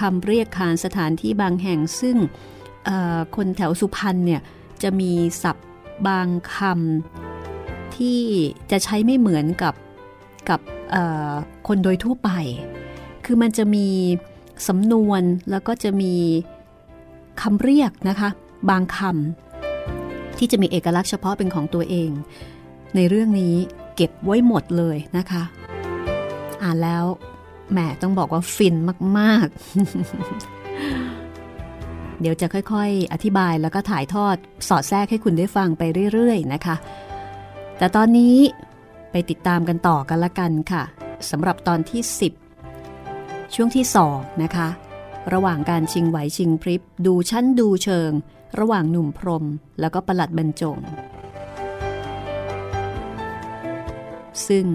[0.01, 2.17] คำเรียกขานสถานที่บางแห่งซึ่ง
[3.37, 4.41] คนแถวสุพรรณเนี่ย
[4.83, 5.12] จะมี
[5.43, 5.67] ศัพท์
[6.09, 8.21] บางคำที่
[8.71, 9.75] จะใช้ไม่เหมือนกับ
[10.49, 10.61] กับ
[11.67, 12.31] คนโดยทั่วไป
[13.25, 13.89] คือมันจะมี
[14.69, 16.15] สำนวนแล้วก็จะมี
[17.43, 18.29] คำเรียกนะคะ
[18.71, 22.11] บางคำที่จะมีเอกลักษณ์เฉพาะเป็นของตัวเอง
[22.95, 23.55] ในเรื่องนี้
[23.97, 25.43] เก็บไว้หมดเลยนะคะ
[26.62, 27.05] อ่านแล้ว
[27.73, 28.75] แหมต้องบอกว่าฟิน
[29.19, 30.56] มาก ๆ
[32.20, 34.37] เดี๋ยวจะค่อยๆ อธิบายแล้วก็ถ่ายทอด
[34.68, 36.76] สอดแทรกให้คุณได้ฟังไปเรื่อยๆนะคะ
[37.79, 38.37] แต่ตอนนี้
[39.11, 40.83] ไปติดตามกันต่อกันละกันค่ะ
[41.31, 42.02] สำหรับตอนที่
[42.79, 44.68] 10 ช่วงที่ 2 นะคะ
[45.33, 48.11] ระหว่างการชิงไหวชิงพริบ ดูชั้นดูเชิง
[48.59, 49.44] ระหว่างหนุ่มพรม
[49.81, 50.79] แล้วก็ประหลัดบรรจง
[54.48, 54.66] ซึ่ง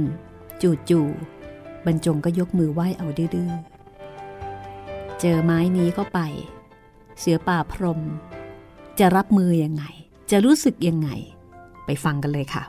[0.89, 3.51] จู่ๆบรรจงก็ยกมือไหว้เอาดื้อ
[5.19, 6.19] เจอไม้นี้เข้าไป
[7.24, 8.02] เสือป่าพรม
[9.00, 9.84] จะรับมือยังไง
[10.32, 11.10] จะรู้สึกยังไง
[11.86, 12.64] ไปฟังกันเลยค่ะ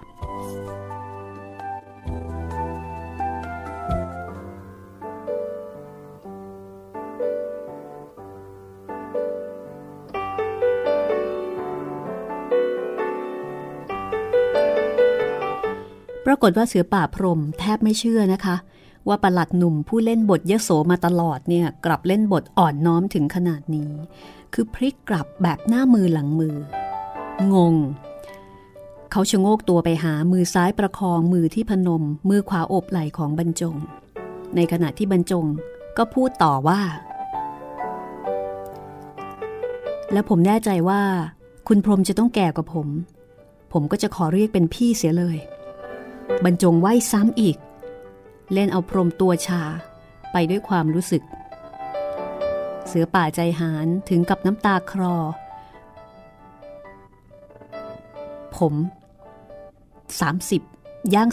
[16.26, 18.56] ปรากฏว่าเสือป่าพรมแทบไม่เชื่อนะคะ
[19.08, 23.92] ว่าประหลัดหนุ่มผู้เล่นบทยโสมาตลอดเนี่ยกลับเล่นบทอ่อนน้อมถึงขนาดนี้
[24.54, 26.56] คือพลิกกลับแบบหน้ามือหลังมือ
[27.54, 27.74] งง
[29.10, 33.76] เขาชะโงกตัวไปหามือซ้ายประคองมือที่พนม มือขวาอบไหล่ของบรรจง
[34.56, 35.46] ในขณะที่บรรจง
[35.98, 36.80] ก็พูดต่อว่า
[40.12, 41.02] และผมแน่ใจว่า
[41.68, 42.88] คุณพรมจะต้องแก่กว่าผม
[43.72, 45.38] ผมก็จะขอเรียกเป็นพี่เสียเลย
[46.44, 47.56] บรรจงไหวซ้ำอีก
[48.52, 49.62] เล่นเอาพรมตัวชา
[50.32, 51.22] ไปด้วยความรู้สึก
[52.86, 55.16] เสือป่าใจหานถึงกับน้ำตาคลอ
[58.56, 58.74] ผม
[60.52, 61.28] 30 ย่าง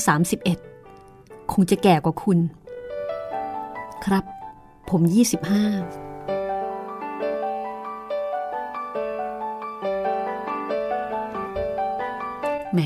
[0.76, 2.39] 31 คงจะแก่กว่าคุณ
[4.06, 4.26] ครับ
[4.89, 5.13] ผม 25
[12.74, 12.80] แหม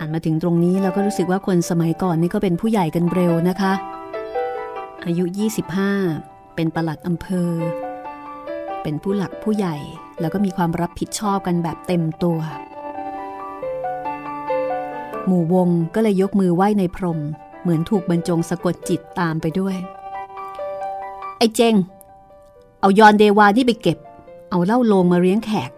[0.00, 3.72] อ่านมาถึงตรงนี้เราก็รู้สึกว่าคนสมัยก่อนนี่ก็เป็นผู้ใหญ่กันเร็วนะคะ
[5.04, 5.24] อายุ
[5.88, 7.50] 25 เป็นประหลัดอำเภอ
[8.82, 9.76] เป็นผู้หลักผู้ใหญ่
[10.20, 12.38] แล้วก็มีความรับผิดชอบกันแบบเต็มตัว
[15.26, 17.18] หมู่วงก็เลยยกมือไหว้ในพรม
[17.62, 19.76] เหมือนถูกบรรจงสะกดจิตตามไปด้วย
[21.38, 21.74] ไอ้เจง
[22.80, 23.98] เอายอนเดวานี่ไปเก็บ
[24.50, 25.70] เอาเหล้าโลงมาเลี้ยงแขก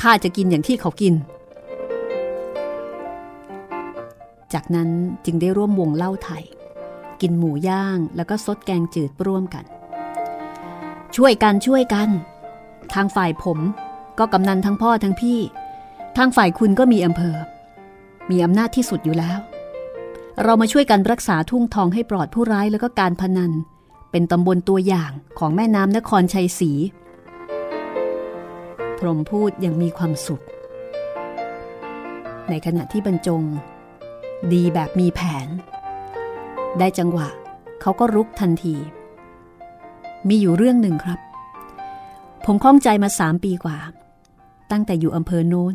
[0.00, 1.14] ข้าจะกินอย่างที่เขากิน
[4.52, 4.90] จากนั้น
[5.24, 6.44] จึงได้ร่วมวงเล่าไทย
[7.20, 9.64] กินหมูย่างแล้วก็ซดแกงจืดร่วมกัน
[11.16, 12.08] ช่วยกันช่วยกัน
[12.94, 13.58] ทางฝ่ายผม
[14.18, 15.38] ก็กำนันทั้งพ่อทั้งพี่
[16.16, 17.36] ทางฝ่ายคุณก็มีอำเภอ
[18.30, 19.38] มีอำนาจที่สุดอยู่แล้ว
[20.42, 23.52] เรามาช่วยกันรักษาทุ่งทองให้ปลอดผู้ร้ายแล้วก็การพนัน
[24.10, 26.72] เป็นตำบลตัวอย่างของแม่น้ำนครชัยศรี
[28.98, 30.44] พรหมพูดอย่างมีความสุข
[32.50, 33.42] ในขณะที่บรรจง
[34.52, 35.48] ดีแบบมีแผน
[36.78, 37.28] ได้จังหวะ
[37.80, 38.76] เขาก็รุกทันที
[40.28, 41.20] มีอยู่เรื่องหนึ่งครับ
[42.44, 43.78] ผมข้องใจมาสามปีกว่า
[44.70, 45.74] ตั้งแต่อยู่อำเภอโน้น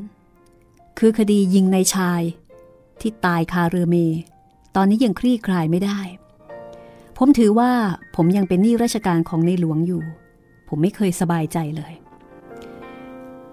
[1.00, 2.22] คือคดียิงในชาย
[3.02, 3.96] ที่ตายคาเรือเม
[4.76, 6.00] ตอนนี้ยังคลี่คลายไม่ได้
[7.18, 7.72] ผมถือว่า
[8.16, 10.04] ผมยังเป็นหนี้ราชการของในหลวงอยู่
[10.68, 11.94] ผมไม่เคยสบายใจเลย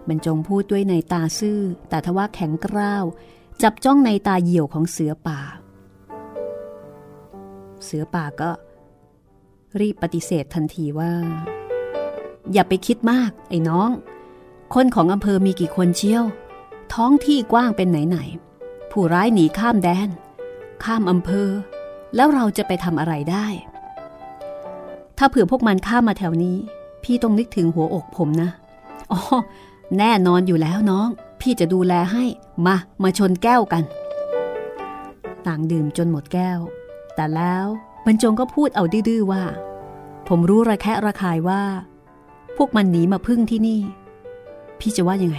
[0.09, 3.05] บรรจงพูดด้วยในตาซื่อแต่ทว่าแข็งกร้าว
[3.63, 5.41] จับจ้องในตาเหี่ยวของเสือป่า
[7.85, 8.51] เสือป่าก็
[9.81, 11.13] รีบปฏิเสธทันทีว่า
[12.53, 13.91] อย่าไปคิดมากไอ้น้อง
[14.75, 16.25] คนของอำเภอมีกี่คนเชี่ยว
[16.95, 20.09] ท้องที่กว้างเป็นไหนๆผู้ร้ายหนีข้ามแดน
[20.85, 21.49] ข้ามอำเภอ
[22.17, 23.47] แล้วเราจะไปทำอะไรได้
[25.19, 26.57] ถ้าเผื่อพวกมันข้ามมาแถวนี้
[27.05, 28.51] พี่ต้องนึกถึงหัวอกผมนะ
[29.13, 29.21] อ๋อ
[29.99, 31.09] แน่นอนอยู่แล้วน้อง
[31.41, 32.25] พี่จะดูแลให้
[32.67, 33.85] มามาชนแก้วกัน
[35.47, 36.59] ต่างดื่มจนหมดแก้ว
[37.15, 37.67] แต่แล้ว
[38.07, 39.43] บรรจงก็พูดเอาดื้อว่า
[40.29, 41.63] ผมรู้ระแคะระคายว่า
[42.57, 43.81] พวกมันหนีมาพึ่งที่นี่
[44.81, 45.39] พี่จะว่ายังไง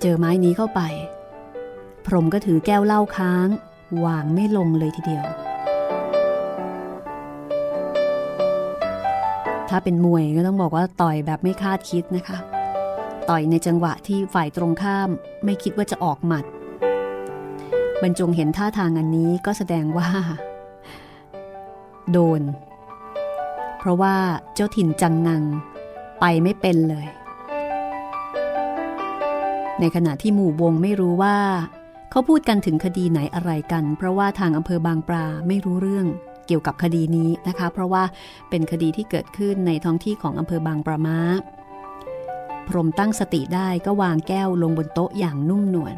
[0.00, 0.80] เจอไม้นี้เข้าไป
[2.06, 3.48] พรมก็ถือแก้วเหล้าค้าง
[4.04, 5.24] วางไม่ลงเลยทีเดียว
[9.68, 12.38] ถ้าเป็นมวยก็ต้องบอกว่าต่อยแบบไม่คาดคิดนะคะ
[13.28, 15.10] ต่อยในจังหวะที่ฝ่ายตรงข้าม
[15.44, 16.44] ไม่คิดว่าจะออกหมัด
[18.02, 20.08] บรรจงเห็นท่าทางอันนี้ก็แสดงว่า
[22.12, 22.42] โดน
[23.78, 24.14] เพราะว่า
[24.54, 25.42] เจ้าถิ่นจังงัง
[26.20, 27.06] ไปไม่เป็นเลย
[29.80, 31.36] ในขณะที่หมู่วงไม่รู้ว่า
[32.10, 36.06] เขาพูดกันถึงคดีไหนอะไรกัน เพราะว่าทางอำเภอบางปลาไม่รู้เรื่อง
[36.46, 38.02] เกี่ยวกับคดีนี้นะคะ เพราะว่า
[38.50, 41.18] เป็นคดีที่เกิดขึ้นในท้องที่ของอำเภอบางปลามา
[42.68, 45.96] พรมตั้งสติได้ก็วางแก้วลงบนโต๊ะอย่างนุ่มนวล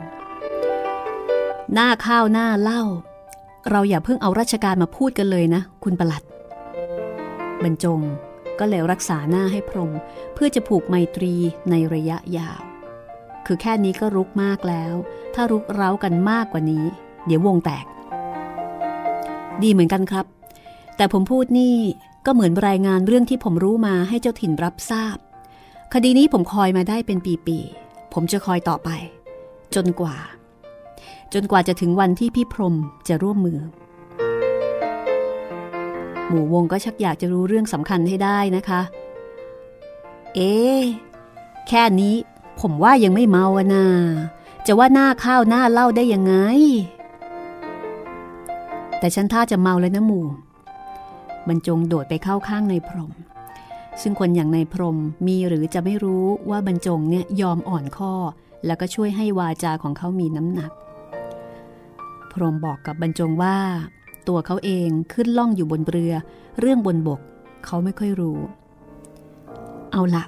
[1.73, 2.83] หน้าข้าวหน้าเล่า
[3.71, 6.23] เราอย่าเพิ่งเอาราชการมาพูดกันเลยนะ คุณประหลัด
[7.63, 8.01] บรรจง
[8.59, 9.91] ก็เลยรักษาหน้าให้พรม
[10.35, 11.35] เพื่อจะผูกไมตรี
[11.71, 12.61] ในระยะยาว
[13.47, 14.95] คือแค่นี้ก็รุกมากแล้ว
[15.35, 16.85] ถ้ารุกเร้ากันมากกว่านี้
[17.27, 17.87] เดี๋ยววงแตก
[19.63, 20.27] ดีเหมือนกันครับ
[20.97, 21.77] แต่ผมพูดนี่
[22.27, 25.17] ก็เหมือนรายงานเรื่องที่ผมรู้มาให้เจ้าถิ่นรับทราบ
[25.93, 28.91] คดีนี้ผมคอยมาได้เป็นปีๆ ผมจะคอยต่อไป
[29.75, 30.17] จนกว่า
[31.35, 32.75] จนกว่าจะถึงวันที่พี่พรม
[33.09, 33.59] จะร่วมมือ
[36.29, 38.81] หมู่วงก็ชักอยากจะรู้เรื่องสำคัญให้ได้นะคะ
[40.35, 40.55] เอ๊
[41.69, 42.15] แค่นี้
[42.61, 43.87] ผมว่ายังไม่เมาอะนา
[44.67, 46.35] จะว่าหน้าข้าวหน้าเล่าได้ยังไง
[48.99, 50.27] แต่ฉันท่าจะเมาเลยนะหมู่
[51.49, 53.13] บรรจงโดดไปเข้าข้างในพรม
[54.03, 58.13] ซึ่งคนอย่างในพรมมีหรือจะไม่รู้ว่าบรรจงเนี่ยยอมอ่อนข้อ
[58.67, 60.73] แล้วก็ช่วยให้วาจาของเขามีน้ำหนัก
[62.33, 63.59] พรมบอกกับบรรจงว่า
[64.29, 66.13] ตัวเขาเองขึ้นล่องอยู่บนเรือ
[66.61, 67.21] เรื่องบนบก
[67.65, 68.39] เขาไม่ค่อยรู้
[69.93, 70.25] เอาละ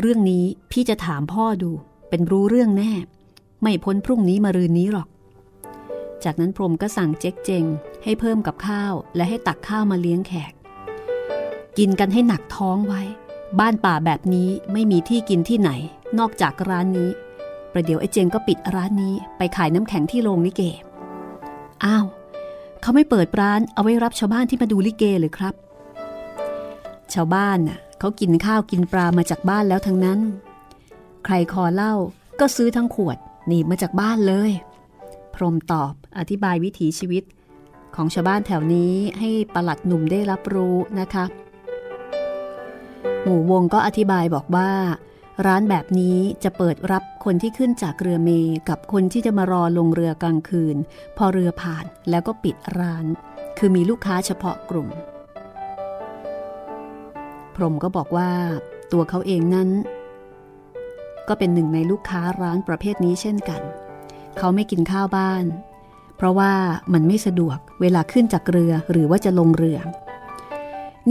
[0.00, 1.70] เรื่องนี้พี่จะถามพ่อดู
[2.08, 2.92] เป็นรู้เรื่องแน่
[3.62, 5.08] ไม่พ้นพรุ่งนี้มารืนนี้หรอก
[6.24, 7.64] จากนั้นพรมก็สั่งเจ๊กเจง
[8.04, 10.52] ให้เพิ่มกับข้าวและให้ตักข้าวมาเลี้ยงแขก
[11.78, 13.02] กินกันให้หนักท้องไว้
[13.60, 15.70] บ้านป่าแบบนี้ไม่มีที่กินที่ไหน
[16.18, 17.10] นอกจากร้านนี้
[17.72, 20.62] ประเดี๋ยวไอ้เจงก็ปิดร้านนี้ ไปขายน้ำแข็งที่โรงลิเก
[21.84, 22.06] อ้าว
[22.80, 25.54] เขาไม่เปิดร้านเอาไว้รับชาวบ้านที่มาดูลิเกเลยครับ
[27.14, 30.20] ชาวบ้านน่ะเขากินข้าวกินปลามาจากบ้านแล้วทั้งนั้น
[31.24, 31.94] ใครขอเหล้า
[32.40, 34.50] ก็ซื้อทั้งขวดหนีบมาจากบ้านเลย
[35.34, 37.24] พพรมตอบอธิบายวิถีชีวิต
[37.94, 41.24] ของชาวบ้านแถวนี้ให้ประหลัดหนุ่มได้รับรู้นะคะ
[43.22, 44.70] หมู่วงก็อธิบายบอกว่า
[45.46, 48.30] ร้านแบบนี้จะเปิดรับคนที่ขึ้นจากเรือเม
[48.68, 50.76] กับคนที่จะมารอลงเรือกลางคืน
[51.16, 53.04] พอเรือผ่านแล้วก็ปิดร้าน
[53.58, 54.88] คือมีลูกค้าเฉพาะกลุ่ม
[57.54, 58.30] พรมก็บอกว่า
[58.92, 59.68] ตัวเขาเองนั้น
[61.28, 63.60] ก็เป็นหนึ่งในลูกค้าร้านประเภทนี้เช่นกัน
[64.38, 65.44] เขาไม่กินข้าวบ้าน
[66.16, 66.52] เพราะว่า
[66.92, 69.78] มันไม่สะดวกเวลาขึ้นจากเรือหรือว่าจะลงเรือ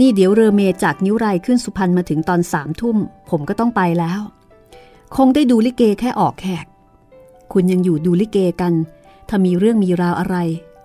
[0.04, 2.96] ี่เดี๋ยวเรือเมจากนิ้วไรขึ้นสุพรรณมาถึงตอนสามทุ่ม
[3.30, 4.20] ผมก็ต้องไปแล้ว
[5.16, 6.66] คงได้ดูลิเกแค่ออกแขก
[7.52, 8.72] คุณยังอยู่ดูลิเกกัน
[9.28, 10.36] ถ้ามีเรื่องมีราวอะไร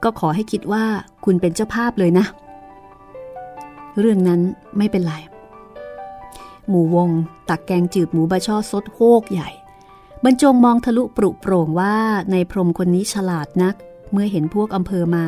[0.04, 0.86] ก็ขอให้คิดว่า
[1.26, 2.26] คุณเป็นเจ้าภาพเลยนะ
[4.00, 4.42] เรื่องนั้น
[4.78, 5.14] ไม่เป็นไร
[6.68, 7.10] หมูวง
[7.50, 9.50] ตักแกงจืดหมูบะช่อซดโฮกใหญ่
[10.24, 11.96] บรรจงมองทะลุปรุโปร่งว่า
[12.32, 13.76] ในพรมคนนี้ฉลาดนัก
[14.12, 15.26] เมื่อเห็นพวกอำเภอมา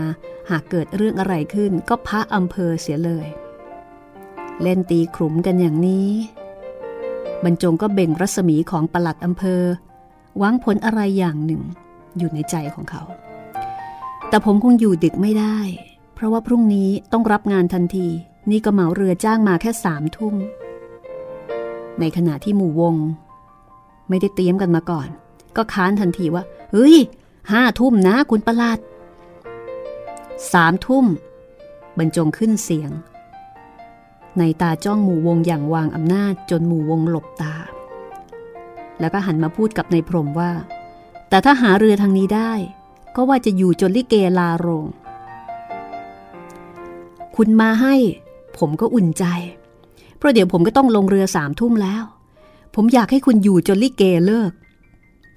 [0.49, 3.27] หากเกิดเรื่องอะไรขึ้นก็พระอำเภอเสียเลย
[4.61, 6.09] เล่นตีขรุมกันอย่างนี้
[7.43, 9.61] บรรจงก็เบ่งรัศมีของปลัดอำเภอ
[10.37, 11.61] หวังผลอะไรอย่างหนึ่ง
[12.17, 13.03] อยู่ในใจของเขา
[14.29, 15.57] แต่ผมคงอยู่ดึกไม่ได้
[16.13, 18.07] เพราะว่าพรุ่งนี้ต้องรับงานทันที
[18.51, 20.35] นี่ก็เหมาเรือจ้างมาแค่สามทุ่ม
[21.99, 22.95] ในขณะที่หมู่วง
[24.09, 25.07] ไม่ได้เตรียมกันมาก่อน
[25.55, 26.95] ก็ค้านทันทีว่า เฮ้ย
[27.51, 28.79] ห้าทุ่มนะคุณประหลัด
[30.53, 31.05] สามทุ่ม
[31.97, 32.91] บรรจงขึ้นเสียง
[34.39, 37.55] ในตาจ้องหมู่วงอย่างวางอำนาจจนหมู่วงหลบตา
[38.99, 40.51] แล้วก็หันมาพูดกับในพรมว่า
[41.29, 42.51] แต่ถ้าหาเรือทางนี้ได้
[43.15, 44.85] ก็ว่าจะอยู่จนลิเกลาโรง
[47.35, 47.95] คุณมาให้
[48.57, 49.25] ผมก็อุ่นใจ
[50.17, 52.03] เพราะเดี๋ยวผมก็ต้องลงเรือสามทุ่มแล้ว
[52.75, 54.51] ผมอยากให้คุณอยู่จนลิเกเลิก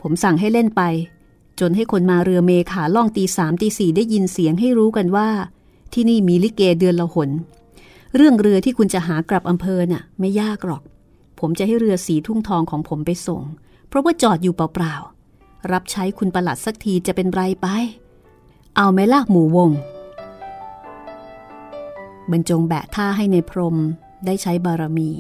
[0.01, 0.83] ผมสั่งให้เล่นไป
[1.61, 5.29] จนให้คนมาเรือเมขาล่องตีสามตีสี่ได้ยินเสียงให้รู้กันว่า
[5.93, 7.31] ที่นี่มีลิเกเดือนละหน
[8.17, 10.83] เรื่องเรือที่คุณจะหากลับอำเภอน่ะ ไม่ยากหรอก
[11.41, 13.43] ผมจะให้เรือสีทุ่งทองของผมไปส่ง
[13.89, 17.67] เพราะว่าจอดอยู่เปล่าๆ รับใช้คุณประหลัดสักทีจะเป็นไรไป
[18.77, 19.71] เอาไหมล่ะหมูวง
[22.31, 23.77] บรรจงแบะท่าให้ในพรม
[24.27, 25.11] ได้ใช้บารมี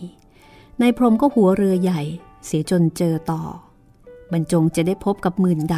[0.81, 2.01] ในพรมก็หัวเรือใหญ่
[2.44, 3.42] เสียจนเจอต่อ
[4.33, 5.74] บรรจงจะได้พบกับหมื่นด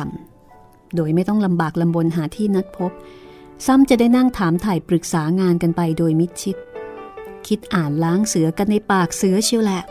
[0.47, 2.93] ำ โดยไม่ต้องลำบากลำบนหาที่นัดพบ
[3.67, 6.57] ซ้ำจะได้นั่งถามถ่ายปรึกษางานกันไปโดยมิดชิด
[7.47, 9.83] คิดอ่านล้างเสือกันในปากเสือเชียวแหละ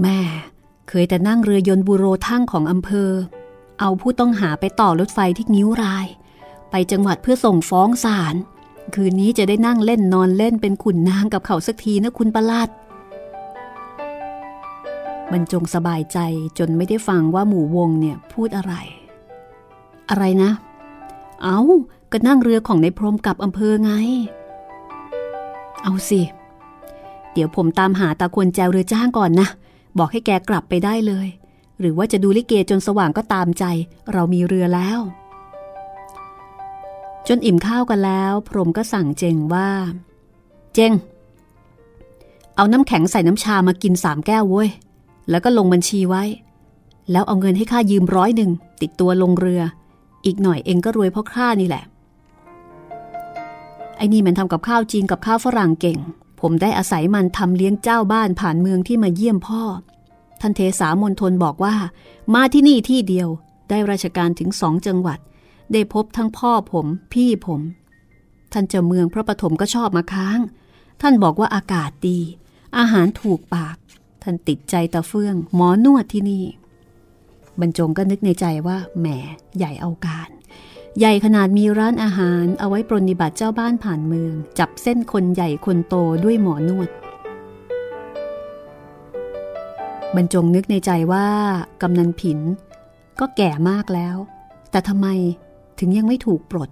[0.00, 0.20] แม่
[0.88, 3.10] เคยแต่นั่งเรือยนต์บูโรทั้งของอำเภอ
[3.80, 6.06] เอาผู้ต้องหาไปต่อรถไฟที่นิ้วราย
[6.70, 8.34] ไปจังหวัดเพื่อส่งฟ้องศาล
[8.94, 12.68] คืนนี้จะได้นั่งเล่นนอนเล่นเป็นขุนนางกับเขาสักทีนะคุณประหลัด
[15.30, 16.18] บรรจงสบายใจ
[16.58, 18.74] จนไม่ได้ฟังว่าหมู่วงเนี่ยพูดอะไร
[20.10, 20.50] อะไรนะ
[21.42, 21.60] เอา
[22.12, 23.92] ก็นั่งเรือของในพรมกับอำเภอไง
[25.82, 26.20] เอาสิ
[27.32, 29.48] เดี๋ยวผมตามหาตาควรแจวเรือจ้างก่อนนะ
[29.98, 31.28] บอกให้แกกลับไปได้เลย
[31.80, 33.64] หรือว่าจะดูลิเกจนสว่างก็ตามใจ
[34.12, 34.98] เรามีเรือแล้ว
[37.28, 39.68] จนอิ่มข้าวกันแล้ว พรมก็สั่งเจงว่า
[40.74, 40.92] เจง
[42.56, 44.68] เอาน้ำแข็งใส่น้ำชามากินสามแก้วเว้ย
[45.30, 46.24] แล้วก็ลงบัญชีไว้
[47.10, 49.62] แล้วเอาเงินให้ข้ายืมร้อยหนึ่งติดตัวลงเรือ
[50.24, 51.84] อีกหน่อยเองก็รวยเพราะข้านี่แหละ
[53.96, 55.98] ไอ้นี่มันทำกับข้าวจีนกับข้าวฝรั่งเก่ง
[56.40, 59.62] ผมได้อาศัยมันทำเลี้ยงเจ้าบ้านผ่านเมืองที่มาเยี่ยมพ่อ
[60.40, 61.74] ท่านเทสามนทนบอกว่า
[62.34, 63.28] มาที่นี่ที่เดียว
[63.70, 65.18] ได้ราชการถึงสองจังหวัด
[65.72, 67.60] ได้พบทั้งพ่อผมพี่ผม
[68.52, 70.38] ท่านเจ้าเมืองพระปฐมก็ชอบมาค้าง
[71.02, 72.18] ท่านบอกว่าอากาศดี
[72.78, 73.76] อาหารถูกปาก
[74.22, 76.44] ท่านติดใจตาเฟื่องหมอนวดที่นี่
[77.60, 79.06] บรรจงก็นึกในใจว่าแหม
[79.56, 80.30] ใหญ่เอาการ
[80.98, 85.94] ใหญ่ขนาดมีร้านอาหารเอาไว้ปรนนิบัติเจ้าบ้านผ่านเมือง จับเส้นคนใหญ่คนโต
[86.24, 86.90] ด้วยหมอนวด
[90.16, 91.26] บรรจงนึกในใจว่า
[91.82, 92.38] กำนันผิน
[93.20, 94.16] ก็แก่มากแล้ว
[94.70, 95.06] แต่ทำไม
[95.78, 96.70] ถึงยังไม่ถูกปลด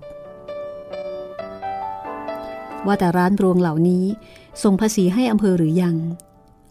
[2.86, 4.04] ว่าแต่ร้านรวงเหล่านี้
[4.62, 5.96] ส่งภาษีให้อำเภอหรือยัง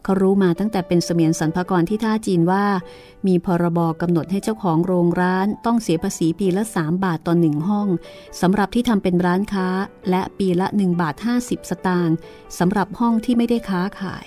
[0.04, 2.66] เขารู้มาตั้งแต่เป็นเสมียนสรรพากรที่ท่าจีนว่า
[3.28, 7.88] มีพรบกำหนดให้เจ้าของโรงร้านต้องเสียภาษีปีละ 3 บาทต่อหนึ่งห้อง
[8.42, 9.68] สำหรับที่ทำเป็นร้านค้า
[10.10, 12.16] และปีละ 1 บาท 50 สตางค์
[12.60, 14.26] สำหรับห้องที่ไม่ได้ค้าขาย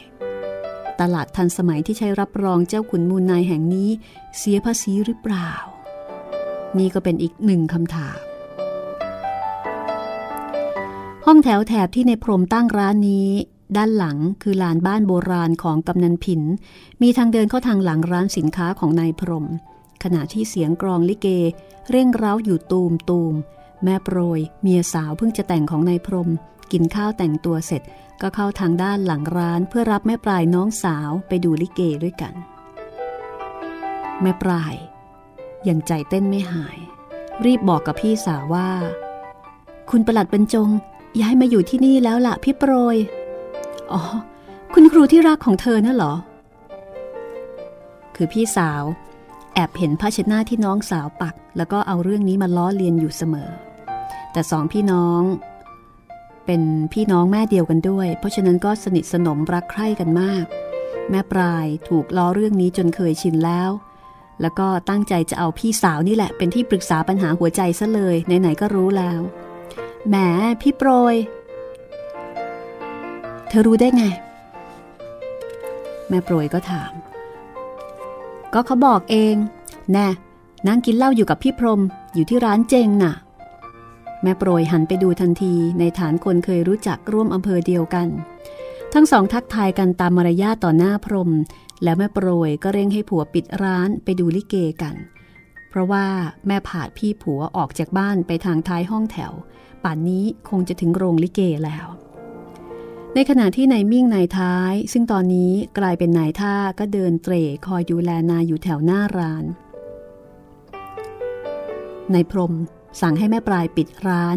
[1.01, 3.91] ตลาดทันสมัยที่ใช้รับรองเจ้าขุนมูลนายแห่งนี้
[4.39, 5.51] เสียภาษีหรือเปล่า
[6.79, 8.19] นี่ก็เป็นอีกหนึ่งคำถาม
[11.27, 13.31] ห้องแถวแถบที่ในพรมตั้งร้านนี้
[13.77, 16.43] ด้านหลังคือลานบ้านโบราณของกำนันผิน
[17.03, 19.47] มีทางเดินเข้าทางหลังร้านสินค้าของนายพรม
[20.03, 21.29] ขณะที่เสียงกรองลิเก
[21.91, 23.35] เร่งเร้าอยู่ตูมตูม
[23.85, 26.31] แม่โปรย เมียสาวเพิ่งจะแต่งของนายพรม
[26.73, 27.83] กินข้าวแต่งตัวเสร็จ
[28.21, 32.35] ก็เข้าทางด้านหลังร้าน เพื่อรับแม่ปลายน้องสาวไปดูลิเกด้วยกัน
[34.23, 34.75] แม่ปลาย
[35.69, 36.79] ยังใจเต้นไม่หาย
[37.45, 38.71] รีบบอกกับพี่สาวว่า
[39.91, 40.69] คุณประหลัดบรรจง
[41.21, 42.97] ย้ายมาอยู่ที่นี่แล้วล่ะพี่โปรย
[43.91, 44.01] อ๋อ
[44.75, 46.15] คุณครูที่รักของเธอน่ะเหรอ
[48.17, 48.83] คือพี่สาว
[49.55, 53.51] แอบเห็นผ้าเช็ดหน้าที่น้องสาวปัก แล้วก็เอาเรื่องนี้มาล้อเลียนอยู่เสมอ
[54.33, 55.23] แต่สองพี่น้อง
[56.47, 56.63] เป็น
[56.93, 60.45] พี่น้องแม่เดียวกันด้วย เพราะฉะนั้นก็สนิทสนมรักใคร่กันมาก
[61.11, 63.71] แม่ปลายถูกล้อเรื่องนี้จนเคยชินแล้ว
[64.41, 69.21] แล้วก็ตั้งใจจะเอาพี่สาวนี่แหละเป็นที่ปรึกษาปัญหาหัวใจซะเลยไหนๆก็รู้แล้ว
[70.09, 70.17] แหม
[70.61, 71.15] พี่โปรย
[73.55, 74.05] เธอรู้ได้ไง
[76.09, 76.93] แม่โปรยก็ถาม
[78.53, 79.35] ก็เขาบอกเอง
[79.93, 80.09] แน่
[80.67, 81.81] นั่งกินเหล้าอยู่กับพี่พรม
[82.15, 83.15] อยู่ที่ร้านเจงน่ะ
[84.23, 88.09] แม่โปรยหันไปดูทันทีในฐานคนเคยรู้จักร่วมอำเภอเดียวกัน
[88.95, 91.31] ทั้งสองทักทายกันตามมารยาทต่อหน้าพรม
[91.83, 94.95] แล้วแม่โปรยก็เร่งให้ผัวปิดร้านไปดูลิเกกัน
[95.69, 96.07] เพราะว่า
[96.47, 99.33] แม่ผาดพี่ผัวออกจากบ้านไปทางท้ายห้องแถว
[99.85, 101.87] ป่านนี้คงจะถึงโรงลิเกแล้ว
[103.17, 109.45] ในขณะที่นายมิ่งนายท้าย ซึ่งตอนนี้กลายเป็นนายท่าก็เดินเตร่คอยดูแลนายอยู่แถวหน้าร้าน
[112.15, 112.55] นายพรม
[113.01, 114.27] สั่งให้แม่ปลายปิดร้า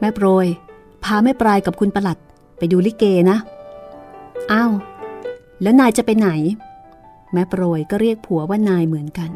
[0.00, 0.46] แม่โปรย
[1.04, 2.18] พาแม่ปลายกับคุณประหลัด
[2.58, 3.38] ไปดูลิเกนะ
[4.52, 4.72] อ้าว
[5.62, 6.28] แล้วนายจะไปไหน
[7.32, 9.30] แม่โปรยก็เรียกผัวว่านายเหมือนกัน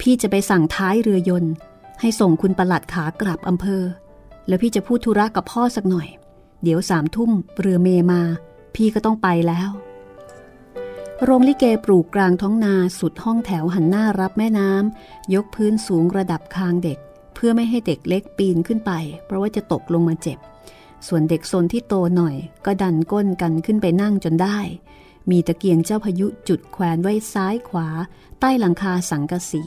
[0.00, 1.52] พี่จะไปสั่งท้ายเรือยนต์
[2.00, 3.82] ให้ส่งคุณประหลัดขากลับอำเภอ
[4.48, 6.08] แล้วพี่จะพูดธุระกับพ่อสักหน่อย
[6.64, 8.22] เดี๋ยวสามทุ่มเรือเมมา
[8.74, 9.70] พี่ก็ต้องไปแล้ว
[11.24, 16.98] โรงลิเกปลูกกลางท้องนาสุดห้องแถวหันหน้ารับแม่น้ำยกพื้นสูงระดับคางเด็ก
[17.34, 18.92] เพื่อไม่ให้เด็กเล็กปีนขึ้นไป
[19.24, 20.38] เพราะว่าจะตกลงมาเจ็บ
[21.06, 22.36] ส่วนเด็กซนที่โตหน่อย
[22.66, 24.58] ก็ดันก้นกันขึ้นไปนั่งจนได้
[25.30, 27.88] มีตะเกียงเจ้าพายุจุดแขวนไว้ซ้ายขวา
[28.40, 29.62] ใต้หลังคาสังกะสี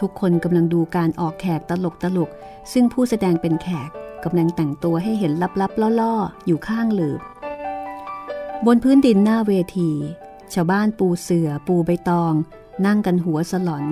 [0.00, 2.30] ทุกคนกำลังดูการออกแขกตลกตลก
[2.72, 3.90] ซึ่งผู้แสดงเป็นแขก
[4.24, 7.20] กำลังแต่งตัวให้เห็นลับๆล่อๆ อยู่ข้างหลืบ
[8.66, 9.90] บนพื้นดินหน้าเวที
[10.52, 12.32] ชาวบ้านปูเสือ ปูใบตอง
[12.86, 13.86] นั่งกันหัวสลอน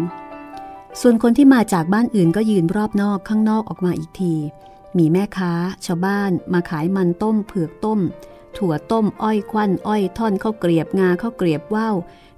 [1.01, 4.35] ส่วนคนที่มาจากบ้านอื่นก็ยืนรอบนอกข้างนอกออกมาอีกที
[4.99, 5.53] มีแม่ค้า
[5.87, 8.01] ชาวบ้านมาขายมันต้มเผือกต้ม
[8.57, 11.97] ถั่วต้มอ้อยควันอ้อยท่อนข้าวเกรียบงาข้าวเกรียบว่าว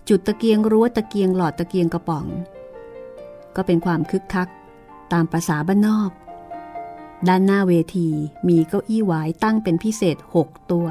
[0.08, 2.26] จุดตะเกียงรั้วตะเกียงหลอดตะเกียงกระป๋อง
[3.56, 4.48] ก็เป็นความคึกคัก
[5.12, 6.10] ตามประษาบ้านนอก
[7.28, 8.08] ด้านหน้าเวที
[8.48, 10.86] มีเก้าอี้หวายตั้งเป็นพิเศษหกตัว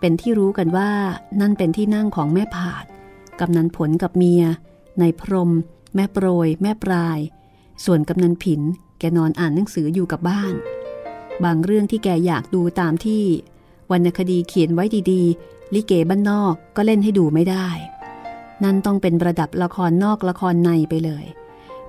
[0.00, 0.90] เป็นที่รู้กันว่า
[1.40, 2.84] นั่นเป็นที่นั่งของแม่ผาด
[3.40, 4.42] กำนันผลกับเมีย
[5.00, 5.50] นายพรม
[5.94, 7.18] แม่โปรย แม่ปลาย
[7.84, 8.60] ส่วนกำนันผิน
[8.98, 10.54] แกนอนอ่านหนังสืออยู่กับบ้าน
[11.44, 13.24] บางเรื่องที่แกอยากดูตามที่
[13.90, 17.68] วรรณคดีเขียนไว้ดีๆ ลิเกบ้านนอกก็เล่นให้ดูไม่ได้
[18.64, 21.24] นั่นต้องเป็นระดับละครนอกละครในไปเลย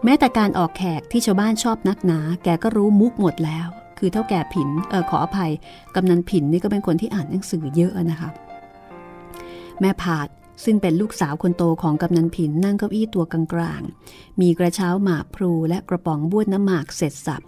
[0.03, 5.51] แม้แต่การออกแขกที่ชาวบ้านชอบนักหนา แกก็รู้มุกหมดแล้ว คือเท่าแก่ผินเออขออภัย
[5.95, 8.29] กำนันผินนี่ก็เป็นคนที่อ่านหนังสือเยอะนะคะ
[9.79, 10.27] แม่ผาด
[10.63, 17.41] ซึ่งเป็นลูกสาวคนโตของกำนันผินนั่งเก้าอี้ตัวกลางๆ มีกระเช้าหมากพลูและกระป๋องบ้วนน้ำหมากเสร็จสับ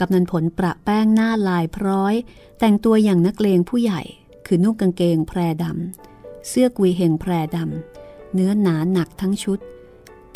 [0.00, 2.14] กำนันผลประแป้งหน้าลายพร้อย
[2.58, 4.02] แต่งตัวอย่างนักเลงผู้ใหญ่
[4.46, 9.58] คือนุ่งกางเกงแพรดำเสื้อกุยเฮงแพรดำเนื้อหนาหนักทั้งชุด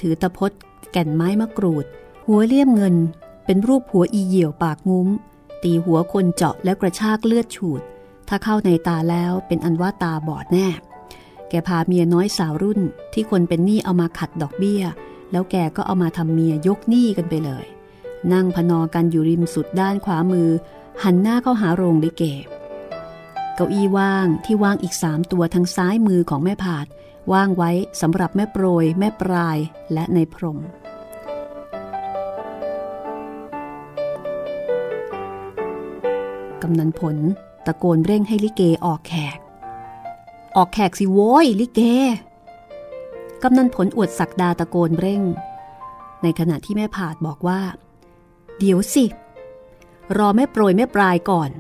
[0.01, 0.53] ถือตะพด
[0.93, 1.85] แก่นไม้มะกรูด
[2.27, 2.97] หัวเลี่ยมเงิน
[3.45, 5.09] เป็นรูปหัวอีเหี่ยวปากงุ้ม
[5.63, 7.81] ตีหัวคนเจาะแล้วกระชากเลือดฉูด
[8.29, 10.69] ถ้าเข้าในตาแล้วเป็นอันว่าตาบอดแน่
[11.49, 12.81] แกพาเมียน้อยสาวรุ่น
[13.13, 14.83] ที่คนเป็นหนี้เอามาขัดดอกเบี้ย
[15.31, 17.65] แล้วแกก็เอามาทำเมียยกหนี้กันไปเลย
[18.33, 20.49] นั่งพนอกันอยู่ริมสุดด้านขวามือ
[21.03, 22.23] หันหน้าเข้าหาโรงลิเก
[23.55, 26.87] เก้าอี้ว่างที่ว่างอีกสามตัวทางซ้ายมือของแม่ผาด
[27.33, 27.71] ว่างไว้
[28.01, 29.59] สำหรับแม่โปรย แม่ปลาย
[29.93, 30.59] และในพรม
[36.63, 37.17] กำนันผล
[37.67, 39.39] ตะโกนเร่งให้ลิเกออกแขก
[40.57, 41.81] ออกแขกสิโว้ยลิเก
[43.43, 45.23] กำนันผลอวดศักดาตะโกนเร่ง
[46.23, 47.61] ในขณะที่แม่ผาดบอกว่า
[48.59, 49.05] เดี๋ยวสิ
[50.17, 51.51] รอแม่โปรยแม่ปลายก่อน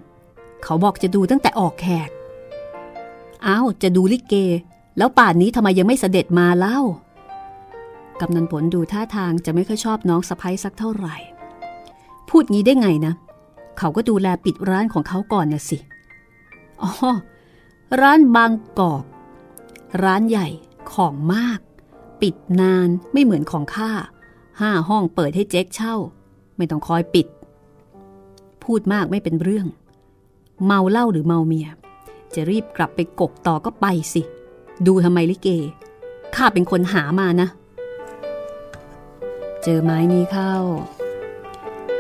[0.63, 2.11] เขาบอกจะดูตั้งแต่ออกแขก
[3.47, 4.35] อ้าวจะดูลิเก
[4.99, 6.81] แล้วป่านนี้ทำไมยังไม่เสด็จมาเล่า
[8.21, 11.17] กำนันผลดูท่าทางจะไม่ค่อยชอบน้องสะพ้ยสักเท่าไหร่
[12.29, 13.15] พูดงี้ได้ไงนะ
[13.79, 15.79] เขาก็ดูแลปิดร้านของเขาก่อนนะสิ
[16.83, 16.91] อ๋อ
[18.01, 19.05] ร้านบางกอก
[20.05, 20.49] ร้านใหญ่
[20.93, 21.61] ของมาก
[22.23, 23.91] ปิดนานไม่เหมือนของข้า
[24.61, 25.95] ห้าห้องเปิดให้เจ๊กเช่า
[26.57, 27.27] ไม่ต้องคอยปิด
[28.65, 29.67] พูดมากไม่เป็นเรื่อง
[30.65, 31.69] เมาเหล้าหรือเมาเมีย
[32.35, 34.23] จะรีบกลับไปกกต่อก็ไปสิ
[34.87, 35.49] ดูทำไมลิเก
[36.37, 37.49] ข้าเป็นคนหามานะ
[39.63, 40.53] เจอไม้นี้เข้า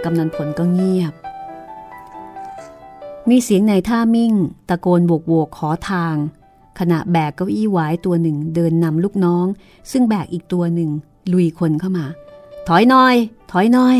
[0.04, 1.12] กำนันผลก็เงียบ
[3.28, 4.32] มีเสียงในท่ามิ่ง
[4.68, 6.14] ตะโกนโบกโวกขอทาง
[6.78, 9.46] ขณะแบกเก้าอี้หวายตัวหนึ่งเดินนำลูกน้อง
[9.90, 10.90] ซึ่งแบกอีกตัวหนึ่ง
[11.32, 12.06] ลุยคนเข้ามา
[12.68, 13.16] ถอยน่อย
[13.50, 13.98] ถอยน่อย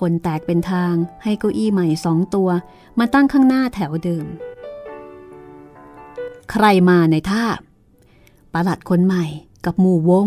[0.00, 2.48] คนแตกเป็นทางให้เก้าอี้ใหม่สองตัว
[2.98, 4.26] มาตั้งข้างหน้าแถวเดิม
[6.50, 7.44] ใครมาในท่า
[8.60, 9.24] ประหลัดคนใหม่
[9.66, 10.26] กับหมู่วง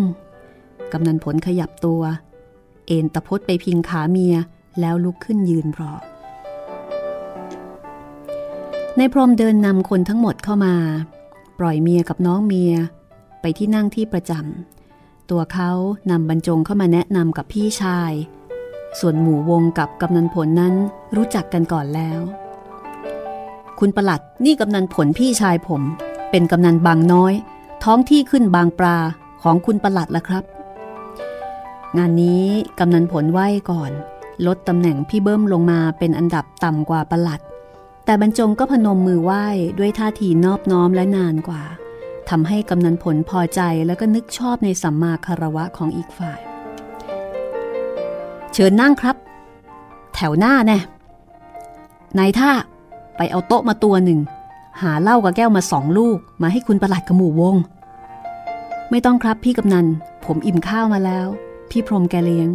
[0.91, 2.01] กำนันผลขยับตัว
[2.87, 4.35] เอ็นตะพดไปพิงขาเมีย
[4.79, 5.93] แล้วลุกขึ้นยืนรอ
[8.97, 10.75] ในพรมเดินนำคนทั้งหมดเข้ามา
[11.59, 12.73] ปล่อยเมียกับน้องเมีย
[13.41, 15.71] ไปที่นั่งที่ประจำ ตัวเขา
[16.11, 18.11] นำบรรจงเข้ามาแนะนำกับพี่ชาย
[18.99, 20.73] ส่วนหมู่วงกับกำนันผลนั้น
[21.15, 22.19] รู้จักกันก่อนแล้ว
[23.79, 25.81] คุณประหลัดนี่กำนันผลพี่ชายผม
[26.31, 27.35] เป็นกำนันบางน้อย
[27.83, 28.97] ท้องที่ขึ้นบางปลา
[29.41, 30.43] ของคุณประหลัดละครับ
[31.97, 32.45] งานนี้
[32.79, 33.91] กำนันผลไหว้ก่อน
[34.47, 37.39] ลดตำแหน่งพี่เบิ้มลงมาเป็นอันดับต่ำกว่าประหลัด
[38.05, 39.45] แต่บรรจงก็พนมมือไหว้
[39.79, 41.63] ด้วยท่าทีนอบน้อมและนานกว่า
[42.29, 46.39] ทำให้กำนันผลพอใจแล้วก็นึกชอบในสัมมาคารวะของอีกฝ่าย
[48.53, 49.15] เชิญนั่งครับ
[50.15, 50.79] แถวหน้าแน่
[52.19, 52.51] นายท่า
[53.17, 54.19] ไปเอาโต๊ะมาตัวหนึ่ง
[54.81, 57.55] หาเหล้ากับแก้วมาสองลูก มาให้คุณประหลัดกระหมู่วง
[58.89, 59.87] ไม่ต้องครับพี่กำนัน
[60.25, 61.27] ผมอิ่มข้าวมาแล้ว
[61.69, 62.49] พี่พรมแกเลี้ยง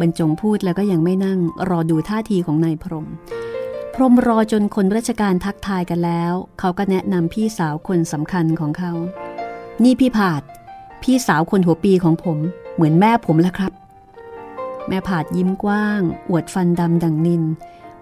[0.00, 3.06] บรรจงพูดแล้วก็ยังไม่นั่ง รอดูท่าทีของนายพรม
[3.94, 8.92] พรมรอจนคนราชการทักทายกันแล้ว เขาก็แนะนำพี่สาวคนสำคัญของเขา
[9.82, 10.42] นี่พี่ผาด
[11.02, 12.38] พี่สาวคนหัวปีของผม
[12.74, 13.72] เหมือนแม่ผมแล้วครับ
[14.88, 17.42] แม่ผาดยิ้มกว้าง อวดฟันดำดังนิน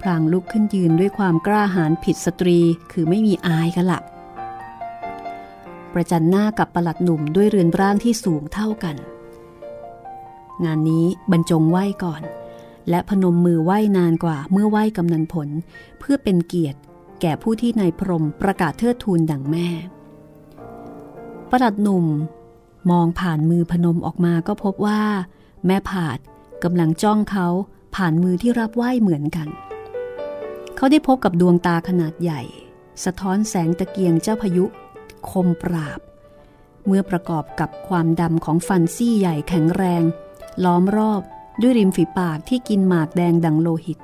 [0.03, 2.59] พลางลุกขึ้นยืนด้วยความกล้าหาญผิดสตรี
[2.93, 4.01] คือไม่มีอายกันละ
[5.93, 8.97] ประจันหน้ากับประหลัดหนุ่มด้วยเรือนร่างที่สูงเท่ากัน
[10.65, 12.23] งานนี้บรรจงไหว้ก่อน
[12.89, 15.49] และพนมมือไหว้นานกว่าเมื่อไหว้กำนันผล
[15.99, 16.79] เพื่อเป็นเกียรติ
[17.21, 19.69] แก่ผู้ที่นายพรมประกาศเทิดทูนดังแม่
[21.51, 22.07] ประหลัดหนุ่ม
[22.91, 25.03] มองผ่านมือพนมออกมาก็พบว่า
[25.67, 26.19] แม่ผาด
[26.65, 27.47] กำลังจ้องเขา
[27.95, 29.49] ผ่านมือที่รับไหว้เหมือนกัน
[30.83, 32.43] เขาได้พบกับดวงตาขนาดใหญ่
[33.05, 34.65] สะท้อนแสงตะเกียงเจ้าพายุ
[35.31, 36.01] คมปราบ
[36.87, 40.03] เมื่อประกอบกับความดำของฟันซี่ใหญ่แข็งแรง
[40.65, 41.23] ล้อมรอบ
[41.63, 43.99] ด้วยริมฝีปากที่กินหมากแดงดังโลหิต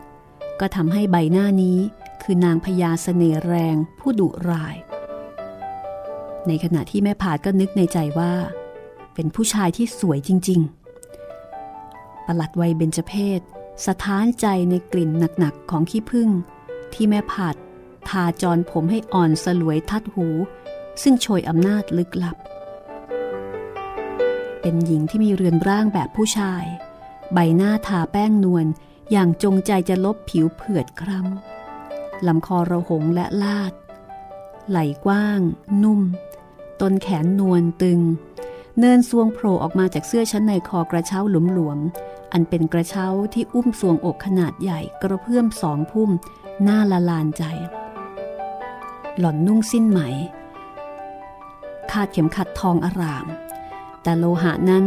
[0.61, 1.79] ก็ทำให้ใบหน้านี้
[2.22, 4.76] คือนางพญาเสน่ห์แรงผู้ดุร้าย
[6.47, 8.33] ในขณะที่แม่ผาดก็นึกในใจว่า
[9.14, 10.61] เป็นผู้ชายที่สวยจริง
[11.45, 13.41] ๆ ประหลัดวัยเบญจเพศ
[13.87, 16.31] สะท้านใจในกลิ่นหนัก ๆ ของขี้ผึ้ง
[16.95, 17.55] ที่แม่ผาด
[18.09, 20.26] ทาจรผมให้อ่อนสลวยทัดหู
[21.03, 22.36] ซึ่งโชยอำนาจลึกลับ
[24.61, 26.64] เป็นหญิงที่มีเรือนร่างแบบผู้ชาย
[27.32, 28.66] ใบหน้าทาแป้งนวล
[29.11, 33.72] อย่างจงใจจะลบผิวเผือดคล้ำลำคอระหงและลาด
[34.68, 35.41] ไหล่กว้าง
[35.82, 36.01] นุ่ม
[36.80, 38.01] ต้นแขนนวลตึง
[38.78, 46.11] เนินซวงโผล่ออกมาจากเสื้อชั้นในคอกระเช้าหลวมๆอันเป็นกระเช้าที่อุ้มซวงอกขนาดใหญ่กระเพื่อมสองพุ่ม
[46.62, 47.44] หน้าละลานใจ
[49.18, 50.00] หล่อนนุ่งสิ้นไหม
[51.90, 53.26] คาดเข็มขัดทองอาราม
[54.02, 54.86] แต่โลหะนั้น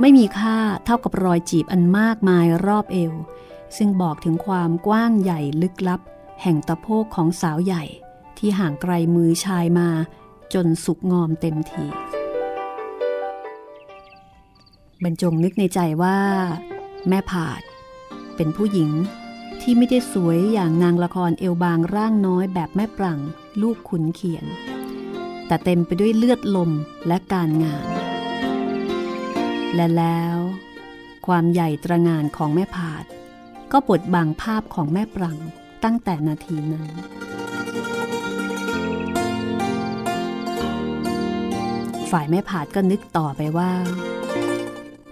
[0.00, 3.12] ไม่มีค่าเท่ากับรอยจีบอันมากมายรอบเอว
[3.76, 6.00] ซึ่งบอกถึงความกว้างใหญ่ลึกลับ
[6.42, 7.84] แห่งตะโพกของสาวใหญ่
[8.38, 9.88] ที่ห่างไกลมือชายมา
[10.54, 11.84] จนสุกงอมเต็มที
[15.02, 16.18] บรรจงนึกในใจว่า
[17.08, 17.62] แม่ผาด
[18.36, 18.90] เป็นผู้หญิง
[19.68, 23.20] ที่ไม่ได้สวยอย่างนางละครเอวบางร่างน้อยแบบแม่ปรัง
[23.62, 24.46] ลูกขุนเขียน
[25.46, 26.70] แต่เต็มไปด้วยเลือดลม
[27.06, 27.86] และการงาน
[29.74, 30.38] และแล้ว
[31.26, 33.04] ความใหญ่ตระงานของแม่ผาด
[33.72, 35.38] ก็ปดบังภาพของแม่ปรัง
[35.84, 36.88] ตั้งแต่นาทีนั้น
[42.10, 43.72] ฝ่ายแม่ผาดก็นึกต่อไปว่า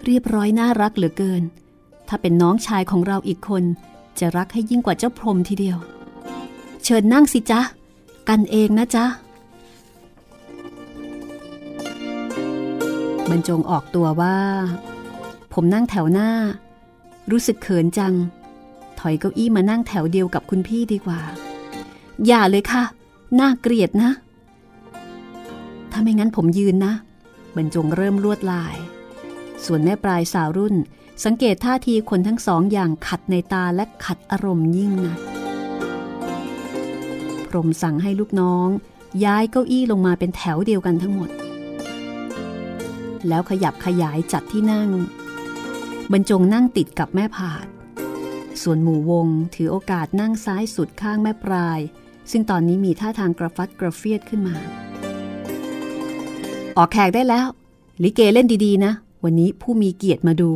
[0.05, 1.43] เรียบร้อยน่ารักเหลือเกิน
[2.09, 3.65] ถ้าเป็นน้องชายของเราอีกคน
[4.21, 5.79] จะรักให้ยิ่งกว่าเจ้าพรมทีเดียว
[6.85, 7.61] เชิญนั่งสิจ๊ะ
[8.29, 9.07] กันเองนะจ๊ะ
[13.31, 14.37] บรรจงออกตัวว่า
[15.53, 16.31] ผมนั่งแถวหน้า
[17.31, 18.15] รู้สึกเขินจัง
[18.99, 21.21] ถอยเก้าอี้มานั่งแถวเดียวกับคุณพี่ดีกว่า
[22.27, 22.83] อย่าเลยค่ะ
[23.41, 24.11] น่าเกลียดนะ
[25.91, 26.93] ถ้าไม่งั้นผมยืนนะ
[27.57, 28.75] บรรจงเริ่มลวดลาย
[29.65, 30.75] ส่วนแม่ปลายสาวรุ่น
[31.23, 35.17] สังเกตท่าทีคนทั้งสองอย่างขัดในตาและขัดอารมณ์ยิ่งนะ
[37.49, 38.69] พรมสั่งให้ลูกน้อง
[39.25, 41.31] ย้ายเก้าอี้ลงมาเป็นแถวเดียวกันทั้งหมด
[43.29, 44.91] แล้วขยับขยายจัดที่นั่ง
[46.13, 47.67] บรรจงนั่งติดกับแม่ผาด
[48.63, 51.81] ส่วนหมู่วงถือโอกาสนั่งซ้ายสุดข้างแม่ปลาย
[52.31, 54.57] ซึ่งตอนนี้มีท่าทางกระฟัดกระเฟียดขึ้นมา
[56.77, 57.47] ออกแขกได้แล้ว
[58.03, 58.93] ลิเกเล่นดีๆนะ
[59.25, 60.51] วันนี้ผู้มีเกียรติมาดู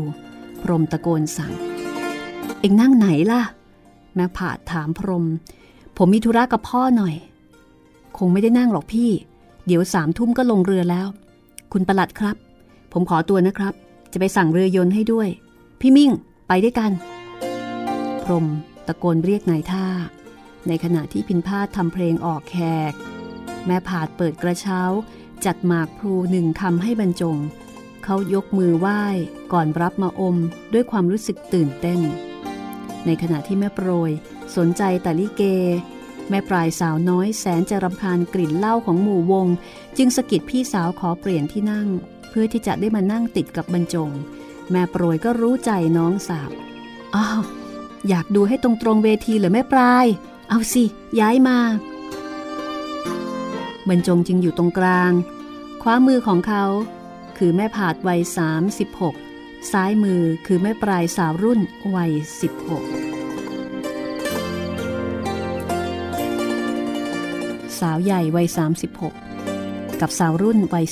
[0.63, 1.53] พรมตะโกนสั่ง
[2.61, 3.43] เอ็งนั่งไหนล่ะ
[4.15, 5.25] แม่ผาดถามพรม
[5.97, 7.15] ผมมีธุระกับพ่อหน่อย
[8.19, 9.11] คงไม่ได้นั่งหรอกพี่
[9.67, 11.07] เดี๋ยวสามทุ่มก็ลงเรือแล้ว
[11.73, 12.37] คุณประหลัดครับ
[12.93, 13.75] ผมขอตัวนะครับ
[14.13, 15.29] จะไปสั่งเรือยนต์ให้ด้วย
[15.81, 16.11] พี่มิ่ง
[16.49, 16.91] ไปด้วยกัน
[18.25, 18.47] พรม
[18.87, 19.87] ตะโกนเรียกนายท่า
[20.69, 22.57] ในขณะที่พินพาดทำเพลงออกแข
[22.91, 22.93] ก
[23.67, 24.81] แม่ผาดเปิดกระเช้า
[25.45, 27.37] จัดหมากพลูหนึ่งคำให้บรรจง
[28.11, 29.03] เขายกมือไหว้
[29.53, 30.37] ก่อนรับมาอม
[30.73, 32.01] ด้วยความรู้สึกตื่นเต้น
[33.07, 34.11] ในขณะที่แม่โปรย
[34.57, 35.43] สนใจแต่ลิเก
[36.29, 39.47] แม่ปลายสาวน้อยแสนจะรำคาญกลิ่นเหล้าของหมู่วง
[39.97, 41.89] จึงสะกิดพี่สาวขอเปลี่ยนที่นั่ง
[42.31, 44.11] เพื่อที่จะได้มานั่งติดกับบรรจง
[44.71, 46.51] แม่โปรยก็รู้ใจน้องสาว
[47.17, 47.43] อ้าว
[48.09, 50.07] อยากดูให้ตรงตรงเวทีเหรือแม่ปลาย
[50.49, 50.85] เอาสิ
[51.21, 51.59] ย้ายมา
[53.89, 55.13] บรรจงจึงอยู่ตรงกลาง
[55.83, 56.65] คว้ามือของเขา
[57.39, 58.21] คือแม่ผาดวัย
[58.97, 61.61] 36 ซ้ายมือคือแม่ปลายสาวรุ่น
[61.97, 62.21] วัย 16
[67.81, 68.49] สาวใหญ่วัย
[69.25, 70.87] 36 กับสาวรุ่นวัย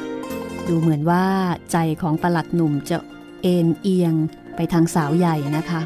[0.00, 1.26] 16 ดูเหมือนว่า
[1.72, 2.98] ใจของประหลัดหนุ่มจะ
[3.42, 4.14] เอ็นเอียง
[4.56, 5.80] ไปทางสาวใหญ่นะคะ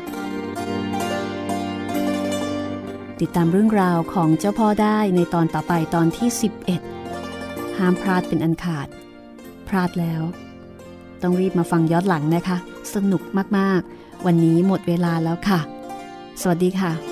[3.21, 6.29] ติดตามเรื่องราวของเจ้าพ่อได้ในตอนต่อไปตอนที่
[7.07, 8.89] 11 ห้ามพลาดเป็นอันขาด
[9.75, 10.23] ลาดแล้ว
[11.23, 12.57] ต้องรีบมาฟังย้อนหลังนะคะ
[12.95, 13.23] สนุก
[13.59, 15.61] มากๆ วันนี้หมดเวลาแล้วค่ะ
[16.41, 17.12] สวัสดีค่ะ